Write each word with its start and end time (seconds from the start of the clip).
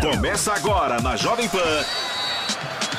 Começa 0.00 0.52
agora 0.52 1.00
na 1.00 1.16
Jovem 1.16 1.48
Pan. 1.48 1.84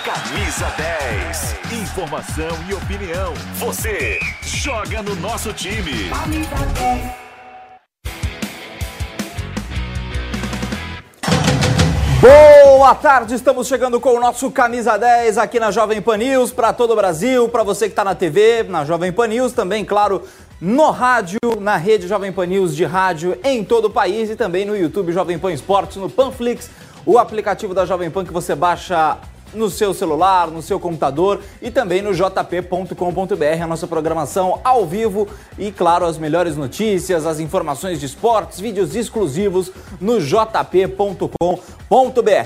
Camisa 0.03 0.67
10. 0.77 1.55
Informação 1.81 2.49
e 2.69 2.73
opinião. 2.73 3.33
Você 3.55 4.19
joga 4.41 5.01
no 5.01 5.15
nosso 5.15 5.53
time. 5.53 6.09
Boa 12.19 12.95
tarde, 12.95 13.35
estamos 13.35 13.67
chegando 13.67 13.99
com 13.99 14.15
o 14.15 14.19
nosso 14.19 14.49
Camisa 14.49 14.97
10 14.97 15.37
aqui 15.37 15.59
na 15.59 15.71
Jovem 15.71 16.01
Pan 16.01 16.17
News 16.17 16.51
para 16.51 16.73
todo 16.73 16.91
o 16.93 16.95
Brasil, 16.95 17.47
para 17.47 17.63
você 17.63 17.85
que 17.85 17.91
está 17.91 18.03
na 18.03 18.15
TV, 18.15 18.63
na 18.63 18.83
Jovem 18.83 19.11
Pan 19.11 19.27
News, 19.27 19.53
também, 19.53 19.85
claro, 19.85 20.23
no 20.59 20.89
rádio, 20.89 21.39
na 21.59 21.77
rede 21.77 22.07
Jovem 22.07 22.31
Pan 22.31 22.47
News 22.47 22.75
de 22.75 22.83
rádio 22.83 23.37
em 23.43 23.63
todo 23.63 23.85
o 23.85 23.89
país 23.89 24.29
e 24.29 24.35
também 24.35 24.65
no 24.65 24.75
YouTube 24.75 25.11
Jovem 25.11 25.37
Pan 25.37 25.53
Esportes, 25.53 25.97
no 25.97 26.09
Panflix, 26.09 26.69
o 27.05 27.19
aplicativo 27.19 27.73
da 27.73 27.85
Jovem 27.85 28.09
Pan 28.09 28.25
que 28.25 28.33
você 28.33 28.55
baixa 28.55 29.17
no 29.53 29.69
seu 29.69 29.93
celular, 29.93 30.47
no 30.47 30.61
seu 30.61 30.79
computador 30.79 31.41
e 31.61 31.71
também 31.71 32.01
no 32.01 32.13
jp.com.br, 32.13 33.63
a 33.63 33.67
nossa 33.67 33.87
programação 33.87 34.59
ao 34.63 34.85
vivo 34.85 35.27
e, 35.57 35.71
claro, 35.71 36.05
as 36.05 36.17
melhores 36.17 36.55
notícias, 36.55 37.25
as 37.25 37.39
informações 37.39 37.99
de 37.99 38.05
esportes, 38.05 38.59
vídeos 38.59 38.95
exclusivos 38.95 39.71
no 39.99 40.19
jp.com.br. 40.19 41.37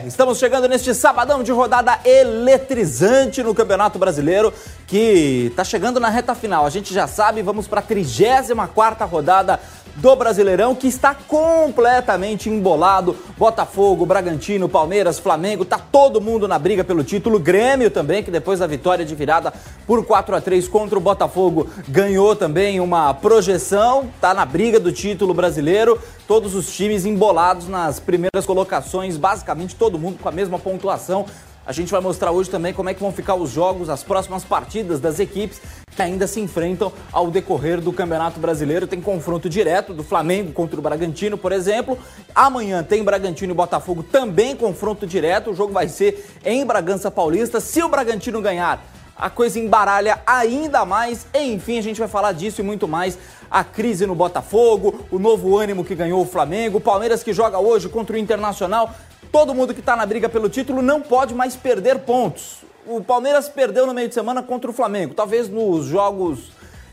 Estamos 0.06 0.38
chegando 0.38 0.68
neste 0.68 0.94
sabadão 0.94 1.44
de 1.44 1.52
rodada 1.52 2.00
eletrizante 2.06 3.42
no 3.44 3.56
Campeonato 3.56 3.98
Brasileiro, 3.98 4.54
que 4.88 5.48
está 5.50 5.64
chegando 5.64 6.00
na 6.00 6.10
reta 6.10 6.36
final. 6.36 6.66
A 6.66 6.70
gente 6.70 6.94
já 6.94 7.08
sabe, 7.08 7.42
vamos 7.42 7.68
para 7.68 7.80
a 7.80 7.84
34ª 7.84 9.08
rodada 9.08 9.60
do 9.96 10.16
Brasileirão 10.16 10.76
que 10.76 10.88
está 10.88 11.14
completamente 11.14 12.50
embolado. 12.50 13.16
Botafogo, 13.38 14.06
Bragantino, 14.06 14.70
Palmeiras, 14.70 15.20
Flamengo, 15.20 15.66
tá 15.66 15.78
todo 15.78 16.22
mundo 16.22 16.48
na 16.48 16.58
briga 16.58 16.84
pelo 16.84 17.04
título. 17.04 17.40
Grêmio 17.40 17.90
também, 17.90 18.24
que 18.24 18.32
depois 18.32 18.60
da 18.60 18.68
vitória 18.68 19.06
de 19.06 19.16
virada 19.16 19.54
por 19.86 20.06
4 20.06 20.36
a 20.36 20.42
3 20.42 20.68
contra 20.68 20.98
o 20.98 21.02
Botafogo, 21.02 21.68
ganhou 21.88 22.36
também 22.36 22.80
uma 22.80 23.14
projeção, 23.14 24.10
tá 24.20 24.34
na 24.34 24.46
briga 24.46 24.80
do 24.80 24.92
título 24.92 25.34
brasileiro. 25.34 26.00
Todos 26.28 26.56
os 26.56 26.72
times 26.74 27.06
embolados 27.06 27.68
nas 27.68 28.00
primeiras 28.00 28.46
colocações, 28.46 29.18
basicamente 29.18 29.76
todo 29.76 30.00
mundo 30.00 30.18
com 30.22 30.30
a 30.30 30.32
mesma 30.32 30.58
pontuação. 30.58 31.26
A 31.72 31.74
gente 31.74 31.90
vai 31.90 32.02
mostrar 32.02 32.32
hoje 32.32 32.50
também 32.50 32.74
como 32.74 32.90
é 32.90 32.94
que 32.94 33.00
vão 33.00 33.14
ficar 33.14 33.34
os 33.36 33.50
jogos, 33.50 33.88
as 33.88 34.04
próximas 34.04 34.44
partidas 34.44 35.00
das 35.00 35.22
equipes 35.22 35.62
que 35.96 36.02
ainda 36.02 36.28
se 36.28 36.42
enfrentam 36.42 36.92
ao 37.14 37.32
decorrer 37.32 37.80
do 37.80 37.94
Campeonato 37.94 38.42
Brasileiro. 38.42 38.86
Tem 38.86 39.00
confronto 39.00 39.48
direto 39.48 39.94
do 39.94 40.04
Flamengo 40.04 40.52
contra 40.52 40.78
o 40.78 40.84
Bragantino, 40.84 41.38
por 41.38 41.54
exemplo. 41.54 41.98
Amanhã 42.36 42.84
tem 42.84 43.02
Bragantino 43.06 43.54
e 43.54 43.56
Botafogo 43.56 44.04
também 44.04 44.54
confronto 44.54 45.08
direto. 45.08 45.52
O 45.52 45.56
jogo 45.56 45.72
vai 45.72 45.88
ser 45.88 46.30
em 46.44 46.66
Bragança 46.66 47.10
Paulista. 47.10 47.62
Se 47.62 47.82
o 47.82 47.88
Bragantino 47.88 48.42
ganhar, 48.42 48.86
a 49.16 49.30
coisa 49.30 49.58
embaralha 49.58 50.22
ainda 50.28 50.84
mais. 50.84 51.26
Enfim, 51.34 51.78
a 51.78 51.82
gente 51.82 52.02
vai 52.02 52.10
falar 52.10 52.34
disso 52.34 52.60
e 52.60 52.66
muito 52.66 52.86
mais. 52.86 53.18
A 53.50 53.64
crise 53.64 54.06
no 54.06 54.14
Botafogo, 54.14 55.06
o 55.10 55.18
novo 55.18 55.58
ânimo 55.58 55.86
que 55.86 55.96
ganhou 55.96 56.22
o 56.22 56.26
Flamengo, 56.26 56.80
o 56.80 56.82
Palmeiras 56.82 57.24
que 57.24 57.32
joga 57.32 57.60
hoje 57.60 57.88
contra 57.88 58.18
o 58.18 58.20
Internacional. 58.20 58.94
Todo 59.32 59.54
mundo 59.56 59.74
que 59.74 59.80
está 59.80 59.96
na 59.96 60.06
briga 60.06 60.28
pelo 60.28 60.50
título 60.50 60.82
não 60.82 61.02
pode 61.02 61.34
mais 61.34 61.56
perder 61.56 62.00
pontos. 62.00 62.58
O 62.86 63.02
Palmeiras 63.02 63.48
perdeu 63.48 63.88
no 63.88 63.94
meio 63.94 64.10
de 64.10 64.14
semana 64.14 64.44
contra 64.44 64.70
o 64.70 64.74
Flamengo. 64.74 65.14
Talvez 65.14 65.48
nos 65.48 65.86
jogos 65.86 66.52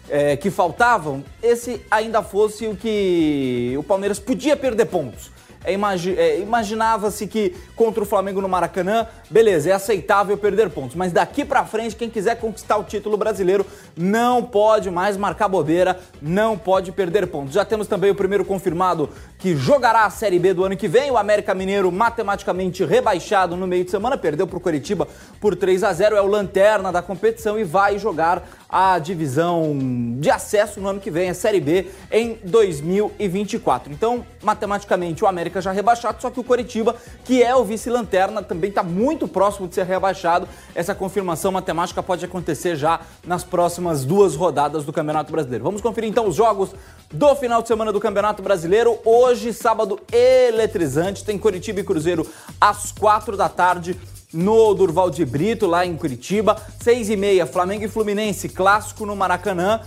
é, 0.08 0.36
que 0.36 0.48
faltavam, 0.48 1.24
esse 1.42 1.84
ainda 1.90 2.22
fosse 2.22 2.66
o 2.66 2.76
que 2.76 3.74
o 3.76 3.82
Palmeiras 3.82 4.20
podia 4.20 4.56
perder 4.56 4.86
pontos. 4.86 5.32
É, 5.64 5.72
imagi 5.72 6.16
é, 6.16 6.38
Imaginava-se 6.38 7.26
que 7.26 7.56
contra 7.74 8.02
o 8.02 8.06
Flamengo 8.06 8.40
no 8.40 8.48
Maracanã, 8.48 9.06
beleza, 9.28 9.70
é 9.70 9.72
aceitável 9.72 10.38
perder 10.38 10.70
pontos. 10.70 10.94
Mas 10.94 11.12
daqui 11.12 11.44
para 11.44 11.64
frente, 11.64 11.96
quem 11.96 12.08
quiser 12.08 12.36
conquistar 12.36 12.76
o 12.76 12.84
título 12.84 13.16
brasileiro 13.16 13.66
não 13.98 14.42
pode 14.42 14.90
mais 14.90 15.16
marcar 15.16 15.48
bobeira, 15.48 15.98
não 16.22 16.56
pode 16.56 16.92
perder 16.92 17.26
pontos. 17.26 17.52
Já 17.52 17.64
temos 17.64 17.88
também 17.88 18.10
o 18.10 18.14
primeiro 18.14 18.44
confirmado 18.44 19.10
que 19.38 19.56
jogará 19.56 20.04
a 20.04 20.10
Série 20.10 20.38
B 20.38 20.54
do 20.54 20.64
ano 20.64 20.76
que 20.76 20.86
vem. 20.86 21.10
O 21.10 21.18
América 21.18 21.54
Mineiro, 21.54 21.90
matematicamente 21.90 22.84
rebaixado 22.84 23.56
no 23.56 23.66
meio 23.66 23.84
de 23.84 23.90
semana, 23.90 24.16
perdeu 24.16 24.46
para 24.46 24.56
o 24.56 24.60
Curitiba 24.60 25.08
por 25.40 25.56
3 25.56 25.82
a 25.82 25.92
0 25.92 26.16
é 26.16 26.22
o 26.22 26.26
lanterna 26.26 26.92
da 26.92 27.02
competição 27.02 27.58
e 27.58 27.64
vai 27.64 27.98
jogar 27.98 28.48
a 28.68 28.98
divisão 28.98 29.76
de 30.20 30.30
acesso 30.30 30.80
no 30.80 30.88
ano 30.88 31.00
que 31.00 31.10
vem, 31.10 31.30
a 31.30 31.34
Série 31.34 31.60
B, 31.60 31.86
em 32.12 32.38
2024. 32.44 33.92
Então, 33.92 34.24
matematicamente, 34.42 35.24
o 35.24 35.26
América 35.26 35.60
já 35.60 35.72
rebaixado, 35.72 36.20
só 36.20 36.30
que 36.30 36.38
o 36.38 36.44
Coritiba, 36.44 36.94
que 37.24 37.42
é 37.42 37.54
o 37.56 37.64
vice-lanterna, 37.64 38.42
também 38.42 38.68
está 38.68 38.82
muito 38.82 39.26
próximo 39.26 39.66
de 39.66 39.74
ser 39.74 39.86
rebaixado. 39.86 40.46
Essa 40.74 40.94
confirmação 40.94 41.50
matemática 41.50 42.02
pode 42.02 42.24
acontecer 42.24 42.76
já 42.76 43.00
nas 43.26 43.42
próximas 43.42 43.87
duas 44.04 44.34
rodadas 44.34 44.84
do 44.84 44.92
Campeonato 44.92 45.32
Brasileiro. 45.32 45.64
Vamos 45.64 45.80
conferir 45.80 46.08
então 46.08 46.28
os 46.28 46.34
jogos 46.34 46.70
do 47.12 47.34
final 47.36 47.62
de 47.62 47.68
semana 47.68 47.92
do 47.92 48.00
Campeonato 48.00 48.42
Brasileiro. 48.42 48.98
Hoje, 49.04 49.52
sábado 49.52 49.98
eletrizante, 50.12 51.24
tem 51.24 51.38
Coritiba 51.38 51.80
e 51.80 51.84
Cruzeiro 51.84 52.26
às 52.60 52.92
quatro 52.92 53.36
da 53.36 53.48
tarde 53.48 53.98
no 54.32 54.74
Durval 54.74 55.10
de 55.10 55.24
Brito, 55.24 55.66
lá 55.66 55.86
em 55.86 55.96
Curitiba. 55.96 56.56
Seis 56.82 57.08
e 57.08 57.16
meia, 57.16 57.46
Flamengo 57.46 57.84
e 57.84 57.88
Fluminense, 57.88 58.48
clássico 58.48 59.06
no 59.06 59.16
Maracanã. 59.16 59.80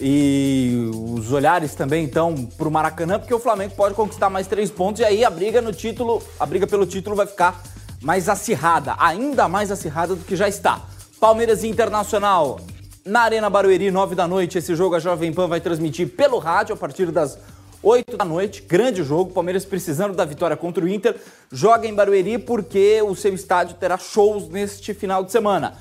E 0.00 0.90
os 1.16 1.30
olhares 1.30 1.74
também 1.74 2.04
então 2.04 2.34
para 2.58 2.66
o 2.66 2.70
Maracanã, 2.70 3.18
porque 3.18 3.32
o 3.32 3.38
Flamengo 3.38 3.74
pode 3.76 3.94
conquistar 3.94 4.28
mais 4.28 4.46
três 4.46 4.68
pontos 4.70 5.00
e 5.00 5.04
aí 5.04 5.24
a 5.24 5.30
briga 5.30 5.62
no 5.62 5.72
título, 5.72 6.20
a 6.40 6.44
briga 6.44 6.66
pelo 6.66 6.84
título 6.84 7.14
vai 7.14 7.26
ficar 7.26 7.62
mais 8.02 8.28
acirrada, 8.28 8.96
ainda 8.98 9.46
mais 9.46 9.70
acirrada 9.70 10.16
do 10.16 10.24
que 10.24 10.34
já 10.34 10.48
está. 10.48 10.80
Palmeiras 11.20 11.62
Internacional 11.62 12.58
na 13.04 13.20
Arena 13.20 13.50
Barueri, 13.50 13.90
nove 13.90 14.14
da 14.14 14.26
noite. 14.26 14.56
Esse 14.56 14.74
jogo 14.74 14.94
a 14.94 14.98
Jovem 14.98 15.32
Pan 15.32 15.46
vai 15.46 15.60
transmitir 15.60 16.08
pelo 16.08 16.38
rádio 16.38 16.74
a 16.74 16.76
partir 16.76 17.10
das 17.10 17.38
8 17.82 18.16
da 18.16 18.24
noite, 18.24 18.62
grande 18.62 19.02
jogo. 19.04 19.32
Palmeiras 19.32 19.64
precisando 19.64 20.14
da 20.14 20.24
vitória 20.24 20.56
contra 20.56 20.82
o 20.82 20.88
Inter. 20.88 21.14
Joga 21.52 21.86
em 21.86 21.94
Barueri 21.94 22.38
porque 22.38 23.02
o 23.02 23.14
seu 23.14 23.34
estádio 23.34 23.76
terá 23.76 23.98
shows 23.98 24.48
neste 24.48 24.94
final 24.94 25.22
de 25.22 25.30
semana. 25.30 25.74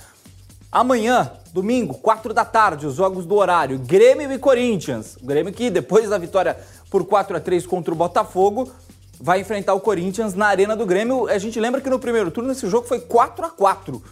Amanhã, 0.69 1.31
domingo, 1.53 1.93
4 1.93 2.33
da 2.33 2.43
tarde, 2.43 2.85
os 2.85 2.95
jogos 2.95 3.25
do 3.25 3.35
horário. 3.35 3.79
Grêmio 3.79 4.29
e 4.31 4.37
Corinthians. 4.37 5.15
O 5.21 5.25
Grêmio 5.25 5.53
que, 5.53 5.69
depois 5.69 6.09
da 6.09 6.17
vitória 6.17 6.57
por 6.89 7.05
4 7.05 7.37
a 7.37 7.39
3 7.39 7.65
contra 7.65 7.93
o 7.93 7.97
Botafogo, 7.97 8.69
vai 9.17 9.39
enfrentar 9.39 9.73
o 9.75 9.79
Corinthians 9.79 10.33
na 10.33 10.47
Arena 10.47 10.75
do 10.75 10.85
Grêmio. 10.85 11.29
A 11.29 11.37
gente 11.37 11.57
lembra 11.57 11.79
que 11.79 11.89
no 11.89 11.99
primeiro 11.99 12.31
turno 12.31 12.51
esse 12.51 12.67
jogo 12.67 12.85
foi 12.85 12.99
4 12.99 13.45
a 13.45 13.49
4 13.49 14.03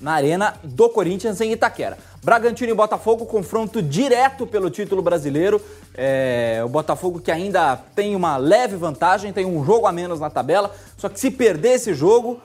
na 0.00 0.12
Arena 0.12 0.54
do 0.62 0.88
Corinthians 0.88 1.40
em 1.40 1.52
Itaquera. 1.52 1.98
Bragantino 2.24 2.72
e 2.72 2.74
Botafogo, 2.74 3.26
confronto 3.26 3.82
direto 3.82 4.46
pelo 4.46 4.70
título 4.70 5.02
brasileiro. 5.02 5.60
É, 5.94 6.62
o 6.64 6.68
Botafogo 6.70 7.20
que 7.20 7.30
ainda 7.30 7.76
tem 7.94 8.16
uma 8.16 8.38
leve 8.38 8.76
vantagem, 8.76 9.30
tem 9.30 9.44
um 9.44 9.62
jogo 9.62 9.86
a 9.86 9.92
menos 9.92 10.18
na 10.18 10.30
tabela. 10.30 10.74
Só 10.96 11.10
que 11.10 11.20
se 11.20 11.30
perder 11.30 11.74
esse 11.74 11.92
jogo, 11.92 12.40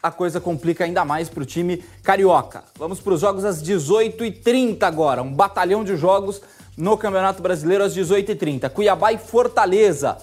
a 0.00 0.12
coisa 0.12 0.40
complica 0.40 0.84
ainda 0.84 1.04
mais 1.04 1.28
para 1.28 1.42
o 1.42 1.44
time 1.44 1.82
carioca. 2.04 2.62
Vamos 2.78 3.00
para 3.00 3.12
os 3.12 3.20
jogos 3.20 3.44
às 3.44 3.60
18h30 3.60 4.84
agora. 4.84 5.22
Um 5.22 5.34
batalhão 5.34 5.82
de 5.82 5.96
jogos 5.96 6.40
no 6.76 6.96
Campeonato 6.96 7.42
Brasileiro 7.42 7.82
às 7.82 7.92
18h30. 7.92 8.70
Cuiabá 8.70 9.12
e 9.12 9.18
Fortaleza 9.18 10.18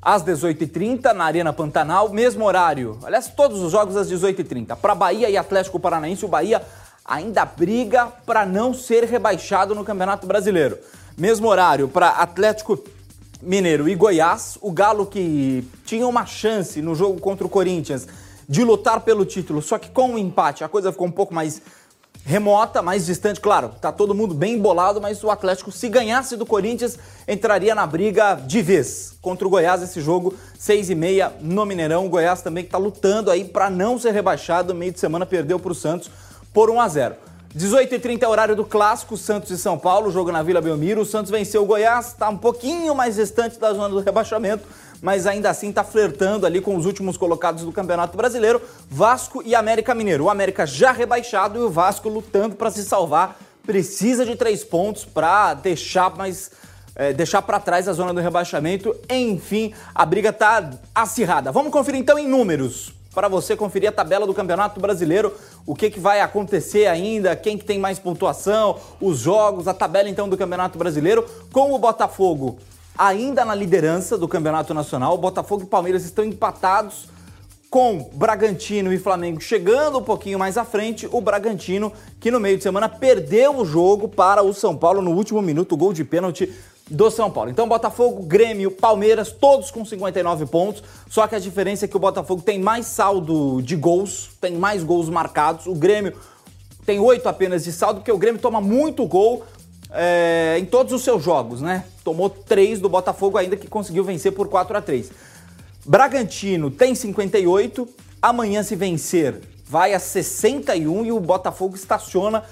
às 0.00 0.24
18h30 0.24 1.12
na 1.12 1.24
Arena 1.24 1.52
Pantanal, 1.52 2.08
mesmo 2.08 2.46
horário. 2.46 2.98
Aliás, 3.04 3.28
todos 3.28 3.60
os 3.60 3.70
jogos 3.70 3.96
às 3.96 4.10
18h30. 4.10 4.76
Para 4.76 4.94
Bahia 4.94 5.28
e 5.28 5.36
Atlético 5.36 5.78
Paranaense, 5.78 6.24
o 6.24 6.28
Bahia 6.28 6.62
ainda 7.08 7.42
briga 7.46 8.06
para 8.26 8.44
não 8.44 8.74
ser 8.74 9.04
rebaixado 9.04 9.74
no 9.74 9.82
Campeonato 9.82 10.26
Brasileiro. 10.26 10.78
Mesmo 11.16 11.48
horário 11.48 11.88
para 11.88 12.10
Atlético 12.10 12.78
Mineiro 13.40 13.88
e 13.88 13.94
Goiás, 13.94 14.58
o 14.60 14.70
Galo 14.70 15.06
que 15.06 15.66
tinha 15.86 16.06
uma 16.06 16.26
chance 16.26 16.82
no 16.82 16.94
jogo 16.94 17.18
contra 17.18 17.46
o 17.46 17.50
Corinthians 17.50 18.06
de 18.46 18.62
lutar 18.62 19.00
pelo 19.00 19.24
título, 19.24 19.62
só 19.62 19.78
que 19.78 19.88
com 19.88 20.10
o 20.10 20.12
um 20.14 20.18
empate 20.18 20.64
a 20.64 20.68
coisa 20.68 20.92
ficou 20.92 21.06
um 21.06 21.10
pouco 21.10 21.34
mais 21.34 21.62
remota, 22.24 22.82
mais 22.82 23.06
distante, 23.06 23.40
claro, 23.40 23.70
tá 23.80 23.90
todo 23.90 24.14
mundo 24.14 24.34
bem 24.34 24.54
embolado, 24.54 25.00
mas 25.00 25.22
o 25.24 25.30
Atlético, 25.30 25.72
se 25.72 25.88
ganhasse 25.88 26.36
do 26.36 26.44
Corinthians, 26.44 26.98
entraria 27.26 27.74
na 27.74 27.86
briga 27.86 28.34
de 28.34 28.60
vez 28.60 29.16
contra 29.22 29.46
o 29.46 29.50
Goiás 29.50 29.82
esse 29.82 30.00
jogo, 30.00 30.34
6 30.58 30.90
e 30.90 30.94
meia 30.94 31.32
no 31.40 31.64
Mineirão. 31.64 32.04
O 32.04 32.08
Goiás 32.10 32.42
também 32.42 32.64
que 32.64 32.70
tá 32.70 32.76
lutando 32.76 33.30
aí 33.30 33.44
para 33.44 33.70
não 33.70 33.98
ser 33.98 34.12
rebaixado, 34.12 34.74
meio 34.74 34.92
de 34.92 35.00
semana 35.00 35.24
perdeu 35.24 35.58
para 35.58 35.72
o 35.72 35.74
Santos 35.74 36.10
por 36.58 36.70
1 36.70 36.80
a 36.80 36.88
0. 36.88 37.14
18h30 37.56 38.20
é 38.20 38.26
horário 38.26 38.56
do 38.56 38.64
clássico, 38.64 39.16
Santos 39.16 39.48
e 39.52 39.56
São 39.56 39.78
Paulo, 39.78 40.10
jogo 40.10 40.32
na 40.32 40.42
Vila 40.42 40.60
Belmiro. 40.60 41.02
O 41.02 41.04
Santos 41.04 41.30
venceu 41.30 41.62
o 41.62 41.64
Goiás, 41.64 42.08
está 42.08 42.28
um 42.28 42.36
pouquinho 42.36 42.96
mais 42.96 43.14
distante 43.14 43.60
da 43.60 43.72
zona 43.72 43.88
do 43.90 44.00
rebaixamento, 44.00 44.66
mas 45.00 45.24
ainda 45.24 45.50
assim 45.50 45.68
está 45.68 45.84
flertando 45.84 46.44
ali 46.44 46.60
com 46.60 46.74
os 46.74 46.84
últimos 46.84 47.16
colocados 47.16 47.62
do 47.62 47.70
Campeonato 47.70 48.16
Brasileiro, 48.16 48.60
Vasco 48.90 49.40
e 49.46 49.54
América 49.54 49.94
Mineiro. 49.94 50.24
O 50.24 50.30
América 50.30 50.66
já 50.66 50.90
rebaixado 50.90 51.60
e 51.60 51.62
o 51.62 51.70
Vasco 51.70 52.08
lutando 52.08 52.56
para 52.56 52.72
se 52.72 52.82
salvar. 52.82 53.38
Precisa 53.64 54.26
de 54.26 54.34
três 54.34 54.64
pontos 54.64 55.04
para 55.04 55.54
deixar 55.54 56.16
mais 56.16 56.50
é, 56.96 57.12
deixar 57.12 57.40
para 57.42 57.60
trás 57.60 57.86
a 57.86 57.92
zona 57.92 58.12
do 58.12 58.20
rebaixamento. 58.20 58.96
Enfim, 59.08 59.72
a 59.94 60.04
briga 60.04 60.30
está 60.30 60.70
acirrada. 60.92 61.52
Vamos 61.52 61.70
conferir 61.70 62.00
então 62.00 62.18
em 62.18 62.26
números 62.26 62.97
para 63.14 63.28
você 63.28 63.56
conferir 63.56 63.88
a 63.88 63.92
tabela 63.92 64.26
do 64.26 64.34
Campeonato 64.34 64.80
Brasileiro, 64.80 65.34
o 65.66 65.74
que, 65.74 65.90
que 65.90 65.98
vai 65.98 66.20
acontecer 66.20 66.86
ainda, 66.86 67.34
quem 67.34 67.56
que 67.56 67.64
tem 67.64 67.78
mais 67.78 67.98
pontuação, 67.98 68.78
os 69.00 69.18
jogos, 69.18 69.66
a 69.66 69.74
tabela 69.74 70.08
então 70.08 70.28
do 70.28 70.36
Campeonato 70.36 70.78
Brasileiro, 70.78 71.24
com 71.52 71.72
o 71.72 71.78
Botafogo 71.78 72.58
ainda 72.98 73.44
na 73.44 73.54
liderança 73.54 74.18
do 74.18 74.26
Campeonato 74.26 74.74
Nacional. 74.74 75.16
Botafogo 75.16 75.62
e 75.62 75.66
Palmeiras 75.66 76.04
estão 76.04 76.24
empatados 76.24 77.08
com 77.70 78.10
Bragantino 78.14 78.92
e 78.92 78.98
Flamengo 78.98 79.40
chegando 79.40 79.98
um 79.98 80.02
pouquinho 80.02 80.38
mais 80.38 80.56
à 80.58 80.64
frente. 80.64 81.08
O 81.12 81.20
Bragantino, 81.20 81.92
que 82.18 82.30
no 82.30 82.40
meio 82.40 82.56
de 82.56 82.62
semana 82.62 82.88
perdeu 82.88 83.56
o 83.56 83.64
jogo 83.64 84.08
para 84.08 84.42
o 84.42 84.52
São 84.52 84.76
Paulo 84.76 85.00
no 85.00 85.12
último 85.12 85.40
minuto, 85.40 85.76
gol 85.76 85.92
de 85.92 86.02
pênalti 86.02 86.52
do 86.90 87.10
São 87.10 87.30
Paulo. 87.30 87.50
Então, 87.50 87.68
Botafogo, 87.68 88.22
Grêmio, 88.22 88.70
Palmeiras, 88.70 89.30
todos 89.30 89.70
com 89.70 89.84
59 89.84 90.46
pontos. 90.46 90.82
Só 91.08 91.26
que 91.26 91.34
a 91.34 91.38
diferença 91.38 91.84
é 91.84 91.88
que 91.88 91.96
o 91.96 92.00
Botafogo 92.00 92.42
tem 92.42 92.58
mais 92.58 92.86
saldo 92.86 93.60
de 93.62 93.76
gols, 93.76 94.30
tem 94.40 94.56
mais 94.56 94.82
gols 94.82 95.08
marcados. 95.08 95.66
O 95.66 95.74
Grêmio 95.74 96.14
tem 96.86 96.98
oito 96.98 97.28
apenas 97.28 97.64
de 97.64 97.72
saldo, 97.72 98.00
porque 98.00 98.12
o 98.12 98.18
Grêmio 98.18 98.40
toma 98.40 98.60
muito 98.60 99.04
gol 99.06 99.44
é, 99.90 100.56
em 100.58 100.64
todos 100.64 100.92
os 100.92 101.02
seus 101.02 101.22
jogos, 101.22 101.60
né? 101.60 101.84
Tomou 102.02 102.30
três 102.30 102.80
do 102.80 102.88
Botafogo, 102.88 103.38
ainda 103.38 103.56
que 103.56 103.66
conseguiu 103.66 104.04
vencer 104.04 104.32
por 104.32 104.48
4 104.48 104.76
a 104.76 104.82
3 104.82 105.10
Bragantino 105.84 106.70
tem 106.70 106.94
58. 106.94 107.88
Amanhã, 108.20 108.62
se 108.62 108.74
vencer, 108.74 109.40
vai 109.64 109.94
a 109.94 109.98
61 109.98 111.06
e 111.06 111.12
o 111.12 111.20
Botafogo 111.20 111.76
estaciona 111.76 112.42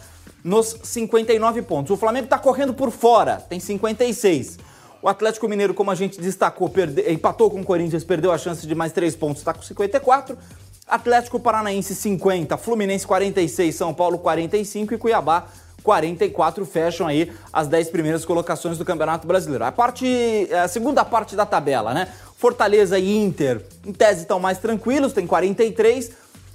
nos 0.46 0.76
59 0.84 1.60
pontos. 1.62 1.90
O 1.90 1.96
Flamengo 1.96 2.26
está 2.26 2.38
correndo 2.38 2.72
por 2.72 2.92
fora, 2.92 3.36
tem 3.36 3.58
56. 3.58 4.58
O 5.02 5.08
Atlético 5.08 5.48
Mineiro, 5.48 5.74
como 5.74 5.90
a 5.90 5.94
gente 5.96 6.20
destacou, 6.20 6.68
perde... 6.68 7.02
empatou 7.10 7.50
com 7.50 7.60
o 7.60 7.64
Corinthians, 7.64 8.04
perdeu 8.04 8.30
a 8.30 8.38
chance 8.38 8.64
de 8.64 8.74
mais 8.74 8.92
3 8.92 9.16
pontos, 9.16 9.38
está 9.38 9.52
com 9.52 9.60
54. 9.60 10.38
Atlético 10.86 11.40
Paranaense 11.40 11.96
50, 11.96 12.56
Fluminense 12.58 13.04
46, 13.04 13.74
São 13.74 13.92
Paulo 13.92 14.18
45 14.18 14.94
e 14.94 14.98
Cuiabá 14.98 15.48
44 15.82 16.64
fecham 16.64 17.08
aí 17.08 17.32
as 17.52 17.66
10 17.66 17.90
primeiras 17.90 18.24
colocações 18.24 18.78
do 18.78 18.84
Campeonato 18.84 19.26
Brasileiro. 19.26 19.64
A 19.64 19.72
parte 19.72 20.48
a 20.52 20.68
segunda 20.68 21.04
parte 21.04 21.34
da 21.34 21.44
tabela, 21.44 21.92
né? 21.92 22.08
Fortaleza 22.36 22.98
e 22.98 23.16
Inter, 23.16 23.64
em 23.84 23.92
tese 23.92 24.22
estão 24.22 24.38
mais 24.38 24.58
tranquilos, 24.58 25.12
tem 25.12 25.26
43 25.26 26.10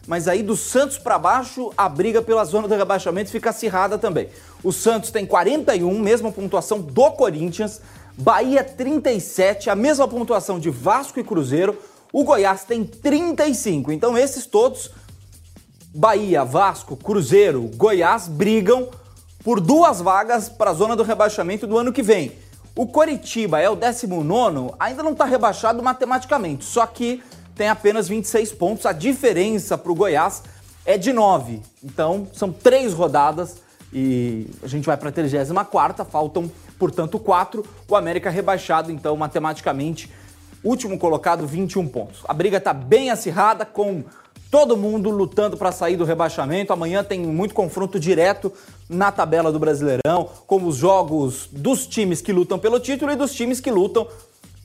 mas 0.08 0.28
aí 0.28 0.42
do 0.42 0.56
Santos 0.56 0.98
para 0.98 1.20
baixo, 1.20 1.72
a 1.78 1.88
briga 1.88 2.22
pela 2.22 2.44
zona 2.44 2.68
do 2.68 2.76
rebaixamento 2.76 3.30
fica 3.30 3.52
acirrada 3.52 3.98
também. 3.98 4.30
O 4.64 4.72
Santos 4.72 5.12
tem 5.12 5.26
41, 5.26 6.00
mesma 6.00 6.32
pontuação 6.32 6.80
do 6.80 7.12
Corinthians, 7.12 7.82
Bahia 8.18 8.64
37, 8.64 9.70
a 9.70 9.76
mesma 9.76 10.08
pontuação 10.08 10.60
de 10.60 10.70
Vasco 10.70 11.20
e 11.20 11.24
Cruzeiro, 11.24 11.78
o 12.12 12.24
Goiás 12.24 12.64
tem 12.64 12.84
35. 12.84 13.92
Então 13.92 14.18
esses 14.18 14.46
todos, 14.46 14.92
Bahia, 15.94 16.44
Vasco, 16.44 16.96
Cruzeiro, 16.96 17.70
Goiás, 17.76 18.28
brigam 18.28 18.90
por 19.44 19.60
duas 19.60 20.02
vagas 20.02 20.50
para 20.50 20.72
a 20.72 20.74
zona 20.74 20.96
do 20.96 21.04
rebaixamento 21.04 21.66
do 21.66 21.78
ano 21.78 21.94
que 21.94 22.04
vem. 22.04 22.34
O 22.76 22.88
Coritiba 22.88 23.60
é 23.60 23.70
o 23.70 23.76
19, 23.76 24.74
ainda 24.80 25.04
não 25.04 25.12
está 25.12 25.26
rebaixado 25.26 25.84
matematicamente, 25.84 26.64
só 26.64 26.86
que 26.86 27.22
tem 27.62 27.70
apenas 27.70 28.08
26 28.08 28.54
pontos. 28.54 28.88
A 28.88 28.92
diferença 28.92 29.78
para 29.78 29.92
o 29.92 29.96
Goiás 29.96 30.42
é 30.84 30.98
de 30.98 31.14
9. 31.14 31.62
Então, 31.84 32.28
são 32.34 32.52
três 32.52 32.92
rodadas 32.92 33.58
e 33.94 34.48
a 34.64 34.68
gente 34.68 34.84
vai 34.84 34.98
para 34.98 35.10
a 35.10 35.12
34 35.12 36.04
faltam, 36.06 36.52
portanto, 36.80 37.20
quatro. 37.20 37.64
O 37.88 37.96
América 37.96 38.32
rebaixado, 38.32 38.92
então, 38.92 39.16
matematicamente, 39.16 40.10
último 40.64 40.98
colocado, 40.98 41.46
21 41.46 41.88
pontos. 41.88 42.22
A 42.28 42.34
briga 42.34 42.58
está 42.58 42.74
bem 42.74 43.12
acirrada, 43.12 43.64
com 43.64 44.04
todo 44.50 44.76
mundo 44.76 45.12
lutando 45.12 45.56
para 45.56 45.72
sair 45.72 45.96
do 45.96 46.04
rebaixamento. 46.04 46.74
Amanhã 46.74 47.04
tem 47.04 47.20
muito 47.20 47.54
confronto 47.54 48.00
direto 48.00 48.52
na 48.90 49.12
tabela 49.12 49.52
do 49.52 49.60
Brasileirão, 49.60 50.28
com 50.48 50.66
os 50.66 50.78
jogos 50.78 51.48
dos 51.52 51.86
times 51.86 52.22
que 52.22 52.34
lutam 52.34 52.58
pelo 52.58 52.80
título 52.80 53.12
e 53.12 53.16
dos 53.16 53.36
times 53.36 53.60
que 53.60 53.70
lutam 53.70 54.08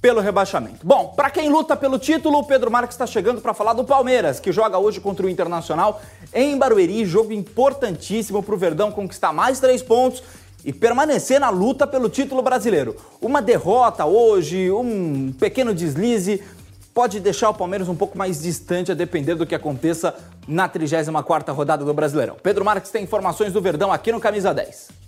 pelo 0.01 0.21
rebaixamento. 0.21 0.87
Bom, 0.87 1.09
para 1.17 1.31
quem 1.31 1.49
luta 1.49 1.77
pelo 1.77 1.99
título, 1.99 2.39
o 2.39 2.45
Pedro 2.45 2.71
Marques 2.71 2.95
está 2.95 3.07
chegando 3.07 3.41
para 3.41 3.55
falar 3.55 3.73
do 3.73 3.85
Palmeiras, 3.85 4.39
que 4.39 4.53
joga 4.53 4.79
hoje 4.79 5.01
contra 5.01 5.27
o 5.27 5.29
Internacional 5.29 6.01
em 6.33 6.57
Barueri, 6.57 7.05
jogo 7.05 7.33
importantíssimo 7.33 8.43
para 8.43 8.55
o 8.55 8.59
Verdão 8.59 8.93
conquistar 8.93 9.33
mais 9.33 9.59
três 9.59 9.83
pontos 9.83 10.23
e 10.65 10.73
permanecer 10.73 11.41
na 11.41 11.51
luta 11.51 11.87
pelo 11.87 12.09
título 12.09 12.43
brasileiro. 12.43 12.97
Uma 13.21 13.41
derrota 13.41 14.05
hoje, 14.05 14.71
um 14.71 15.33
pequeno 15.39 15.73
deslize, 15.75 16.43
pode 16.93 17.21
deixar 17.21 17.51
o 17.51 17.55
Palmeiras 17.55 17.89
um 17.89 17.95
pouco 17.95 18.17
mais 18.17 18.41
distante 18.43 18.91
a 18.91 18.95
depender 18.95 19.35
do 19.35 19.47
que 19.47 19.55
aconteça 19.55 20.15
na 20.49 20.69
34ª 20.69 21.53
rodada 21.53 21.85
do 21.85 21.93
Brasileirão. 21.93 22.37
Pedro 22.43 22.65
Marques 22.65 22.91
tem 22.91 23.05
informações 23.05 23.53
do 23.53 23.61
Verdão 23.61 23.93
aqui 23.93 24.11
no 24.11 24.19
Camisa 24.19 24.55
10. 24.55 25.06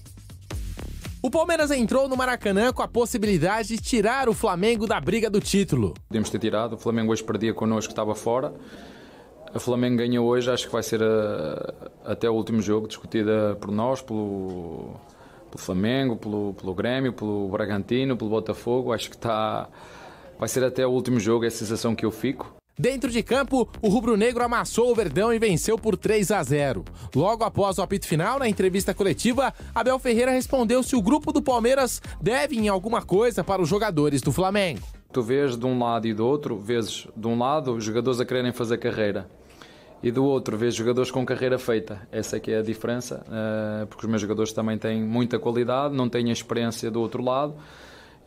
O 1.20 1.31
Palmeiras 1.31 1.73
entrou 1.73 2.09
no 2.09 2.17
Maracanã 2.17 2.73
com 2.73 2.81
a 2.81 2.87
possibilidade 2.87 3.70
de 3.70 3.79
tirar 3.79 4.29
o 4.29 4.35
Flamengo 4.35 4.87
da 4.87 5.00
briga 5.00 5.29
do 5.29 5.41
título. 5.41 5.94
Podemos 6.06 6.31
ter 6.31 6.38
tirado, 6.38 6.75
o 6.75 6.79
Flamengo 6.79 7.11
hoje 7.11 7.25
perdia 7.25 7.53
connosco, 7.53 7.91
estava 7.91 8.15
fora. 8.15 8.55
O 9.53 9.59
Flamengo 9.59 9.97
ganhou 9.97 10.29
hoje, 10.29 10.49
acho 10.49 10.67
que 10.67 10.73
vai 10.73 10.82
ser 10.82 11.03
a, 11.03 11.06
eh, 11.06 11.91
até 12.05 12.31
o 12.31 12.35
último 12.35 12.62
jogo 12.62 12.87
discutida 12.87 13.56
por 13.61 13.73
nós, 13.73 14.00
pelo, 14.00 14.94
pelo 15.50 15.59
Flamengo, 15.59 16.17
pelo, 16.17 16.55
pelo 16.55 16.73
Grêmio, 16.73 17.12
pelo 17.12 17.49
Bragantino, 17.49 18.17
pelo 18.17 18.31
Botafogo. 18.31 18.93
Acho 18.93 19.11
que 19.11 19.17
está, 19.17 19.69
vai 20.38 20.49
ser 20.49 20.62
até 20.62 20.87
o 20.87 20.91
último 20.91 21.19
jogo, 21.19 21.44
é 21.44 21.49
a 21.49 21.50
sensação 21.50 21.97
que 21.97 22.06
eu 22.06 22.12
fico. 22.12 22.57
Dentro 22.78 23.10
de 23.10 23.25
campo, 23.25 23.69
o 23.82 23.88
rubro-negro 23.88 24.44
amassou 24.44 24.93
o 24.93 24.94
Verdão 24.94 25.34
e 25.34 25.38
venceu 25.38 25.76
por 25.76 25.96
3 25.96 26.31
a 26.31 26.41
0. 26.44 26.84
Logo 27.12 27.43
após 27.43 27.76
o 27.76 27.82
apito 27.82 28.06
final, 28.06 28.38
na 28.38 28.48
entrevista 28.48 28.94
coletiva, 28.94 29.53
Abel 29.74 29.98
Ferreira 29.98 30.31
respondeu 30.31 30.81
se 30.84 30.94
o 30.94 31.03
grupo 31.03 31.32
do 31.32 31.43
Palmeiras 31.43 32.00
deve 32.20 32.56
em 32.56 32.69
alguma 32.69 33.03
coisa 33.03 33.43
para 33.43 33.60
os 33.60 33.69
jogadores 33.69 34.22
do 34.22 34.31
Flamengo. 34.31 34.81
Tu 35.12 35.20
vês 35.20 35.56
de 35.56 35.67
um 35.67 35.76
lado 35.76 36.06
e 36.06 36.14
do 36.14 36.24
outro, 36.24 36.56
vês 36.56 37.08
de 37.17 37.26
um 37.26 37.36
lado 37.36 37.74
os 37.74 37.82
jogadores 37.82 38.20
a 38.20 38.24
quererem 38.24 38.53
fazer 38.53 38.79
carreira 38.79 39.29
e 40.00 40.12
do 40.12 40.24
outro 40.24 40.56
vês 40.56 40.74
jogadores 40.74 41.10
com 41.10 41.26
carreira 41.26 41.58
feita. 41.58 42.06
Essa 42.12 42.36
é 42.36 42.41
que 42.41 42.53
é 42.53 42.58
a 42.58 42.62
diferença, 42.62 43.24
eh, 43.29 43.86
porque 43.86 44.05
os 44.05 44.08
meus 44.08 44.22
jogadores 44.22 44.53
também 44.53 44.79
têm 44.79 45.03
muita 45.03 45.36
qualidade, 45.38 45.96
não 45.96 46.08
têm 46.08 46.31
a 46.31 46.32
experiência 46.32 46.91
do 46.91 47.00
outro 47.00 47.24
lado. 47.24 47.56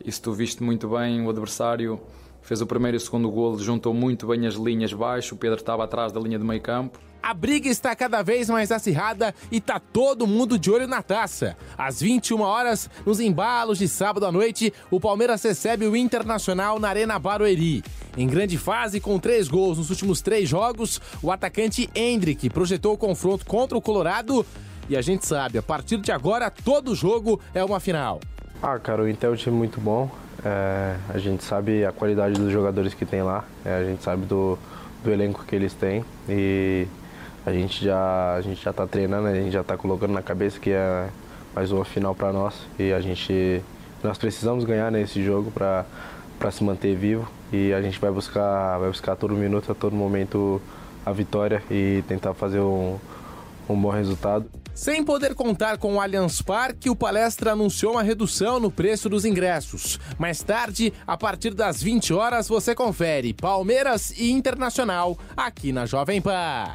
E 0.04 0.12
se 0.12 0.20
tu 0.20 0.32
viste 0.32 0.62
muito 0.62 0.88
bem 0.88 1.24
o 1.24 1.30
adversário 1.30 1.98
fez 2.42 2.60
o 2.60 2.66
primeiro 2.66 2.96
e 2.96 2.98
o 2.98 3.00
segundo 3.00 3.30
golo, 3.30 3.58
juntou 3.58 3.94
muito 3.94 4.26
bem 4.26 4.46
as 4.46 4.54
linhas 4.54 4.92
baixo, 4.92 5.34
o 5.34 5.38
Pedro 5.38 5.58
estava 5.58 5.84
atrás 5.84 6.12
da 6.12 6.20
linha 6.20 6.38
de 6.38 6.44
meio 6.44 6.60
campo. 6.60 6.98
A 7.22 7.32
briga 7.32 7.68
está 7.68 7.94
cada 7.94 8.20
vez 8.20 8.50
mais 8.50 8.72
acirrada 8.72 9.32
e 9.50 9.60
tá 9.60 9.78
todo 9.78 10.26
mundo 10.26 10.58
de 10.58 10.72
olho 10.72 10.88
na 10.88 11.02
taça. 11.02 11.56
Às 11.78 12.00
21 12.00 12.40
horas, 12.40 12.90
nos 13.06 13.20
embalos 13.20 13.78
de 13.78 13.86
sábado 13.86 14.26
à 14.26 14.32
noite, 14.32 14.74
o 14.90 14.98
Palmeiras 14.98 15.40
recebe 15.44 15.86
o 15.86 15.94
Internacional 15.94 16.80
na 16.80 16.88
Arena 16.88 17.20
Barueri. 17.20 17.84
Em 18.16 18.26
grande 18.26 18.58
fase, 18.58 18.98
com 18.98 19.20
três 19.20 19.46
gols 19.46 19.78
nos 19.78 19.88
últimos 19.88 20.20
três 20.20 20.48
jogos, 20.48 21.00
o 21.22 21.30
atacante 21.30 21.88
Hendrick 21.94 22.50
projetou 22.50 22.94
o 22.94 22.98
confronto 22.98 23.46
contra 23.46 23.78
o 23.78 23.82
Colorado. 23.82 24.44
E 24.88 24.96
a 24.96 25.00
gente 25.00 25.24
sabe, 25.24 25.58
a 25.58 25.62
partir 25.62 25.98
de 25.98 26.10
agora, 26.10 26.50
todo 26.50 26.92
jogo 26.92 27.40
é 27.54 27.62
uma 27.62 27.78
final. 27.78 28.18
Ah, 28.60 28.80
cara, 28.80 29.00
o 29.00 29.08
Inter 29.08 29.30
é 29.30 29.32
um 29.32 29.36
time 29.36 29.56
muito 29.56 29.80
bom. 29.80 30.10
É, 30.44 30.96
a 31.08 31.18
gente 31.18 31.44
sabe 31.44 31.84
a 31.84 31.92
qualidade 31.92 32.34
dos 32.34 32.50
jogadores 32.50 32.94
que 32.94 33.06
tem 33.06 33.22
lá, 33.22 33.44
é, 33.64 33.76
a 33.76 33.84
gente 33.84 34.02
sabe 34.02 34.26
do, 34.26 34.58
do 35.04 35.10
elenco 35.10 35.44
que 35.44 35.54
eles 35.54 35.72
têm 35.72 36.04
e 36.28 36.86
a 37.46 37.52
gente 37.52 37.84
já 37.84 38.34
a 38.34 38.40
gente 38.40 38.62
já 38.62 38.70
está 38.70 38.86
treinando, 38.86 39.28
a 39.28 39.34
gente 39.34 39.52
já 39.52 39.60
está 39.60 39.76
colocando 39.76 40.12
na 40.12 40.22
cabeça 40.22 40.58
que 40.58 40.70
é 40.70 41.08
mais 41.54 41.70
uma 41.70 41.84
final 41.84 42.14
para 42.14 42.32
nós 42.32 42.54
e 42.76 42.92
a 42.92 43.00
gente 43.00 43.62
nós 44.02 44.18
precisamos 44.18 44.64
ganhar 44.64 44.90
nesse 44.90 45.22
jogo 45.24 45.50
para 45.50 45.84
para 46.38 46.50
se 46.50 46.64
manter 46.64 46.96
vivo 46.96 47.28
e 47.52 47.72
a 47.72 47.80
gente 47.80 48.00
vai 48.00 48.10
buscar 48.10 48.78
vai 48.78 48.88
buscar 48.88 49.12
a 49.12 49.16
todo 49.16 49.34
minuto, 49.34 49.70
a 49.70 49.74
todo 49.76 49.94
momento 49.94 50.60
a 51.06 51.12
vitória 51.12 51.62
e 51.70 52.02
tentar 52.08 52.34
fazer 52.34 52.60
um, 52.60 52.98
um 53.68 53.80
bom 53.80 53.90
resultado. 53.90 54.46
Sem 54.74 55.04
poder 55.04 55.34
contar 55.34 55.76
com 55.76 55.96
o 55.96 56.00
Allianz 56.00 56.40
Parque, 56.40 56.88
o 56.88 56.96
Palestra 56.96 57.52
anunciou 57.52 57.92
uma 57.92 58.02
redução 58.02 58.58
no 58.58 58.70
preço 58.70 59.08
dos 59.08 59.24
ingressos. 59.24 60.00
Mais 60.18 60.42
tarde, 60.42 60.92
a 61.06 61.16
partir 61.16 61.52
das 61.52 61.82
20 61.82 62.14
horas, 62.14 62.48
você 62.48 62.74
confere 62.74 63.34
Palmeiras 63.34 64.10
e 64.16 64.30
Internacional 64.30 65.18
aqui 65.36 65.72
na 65.72 65.84
Jovem 65.84 66.22
Pan. 66.22 66.74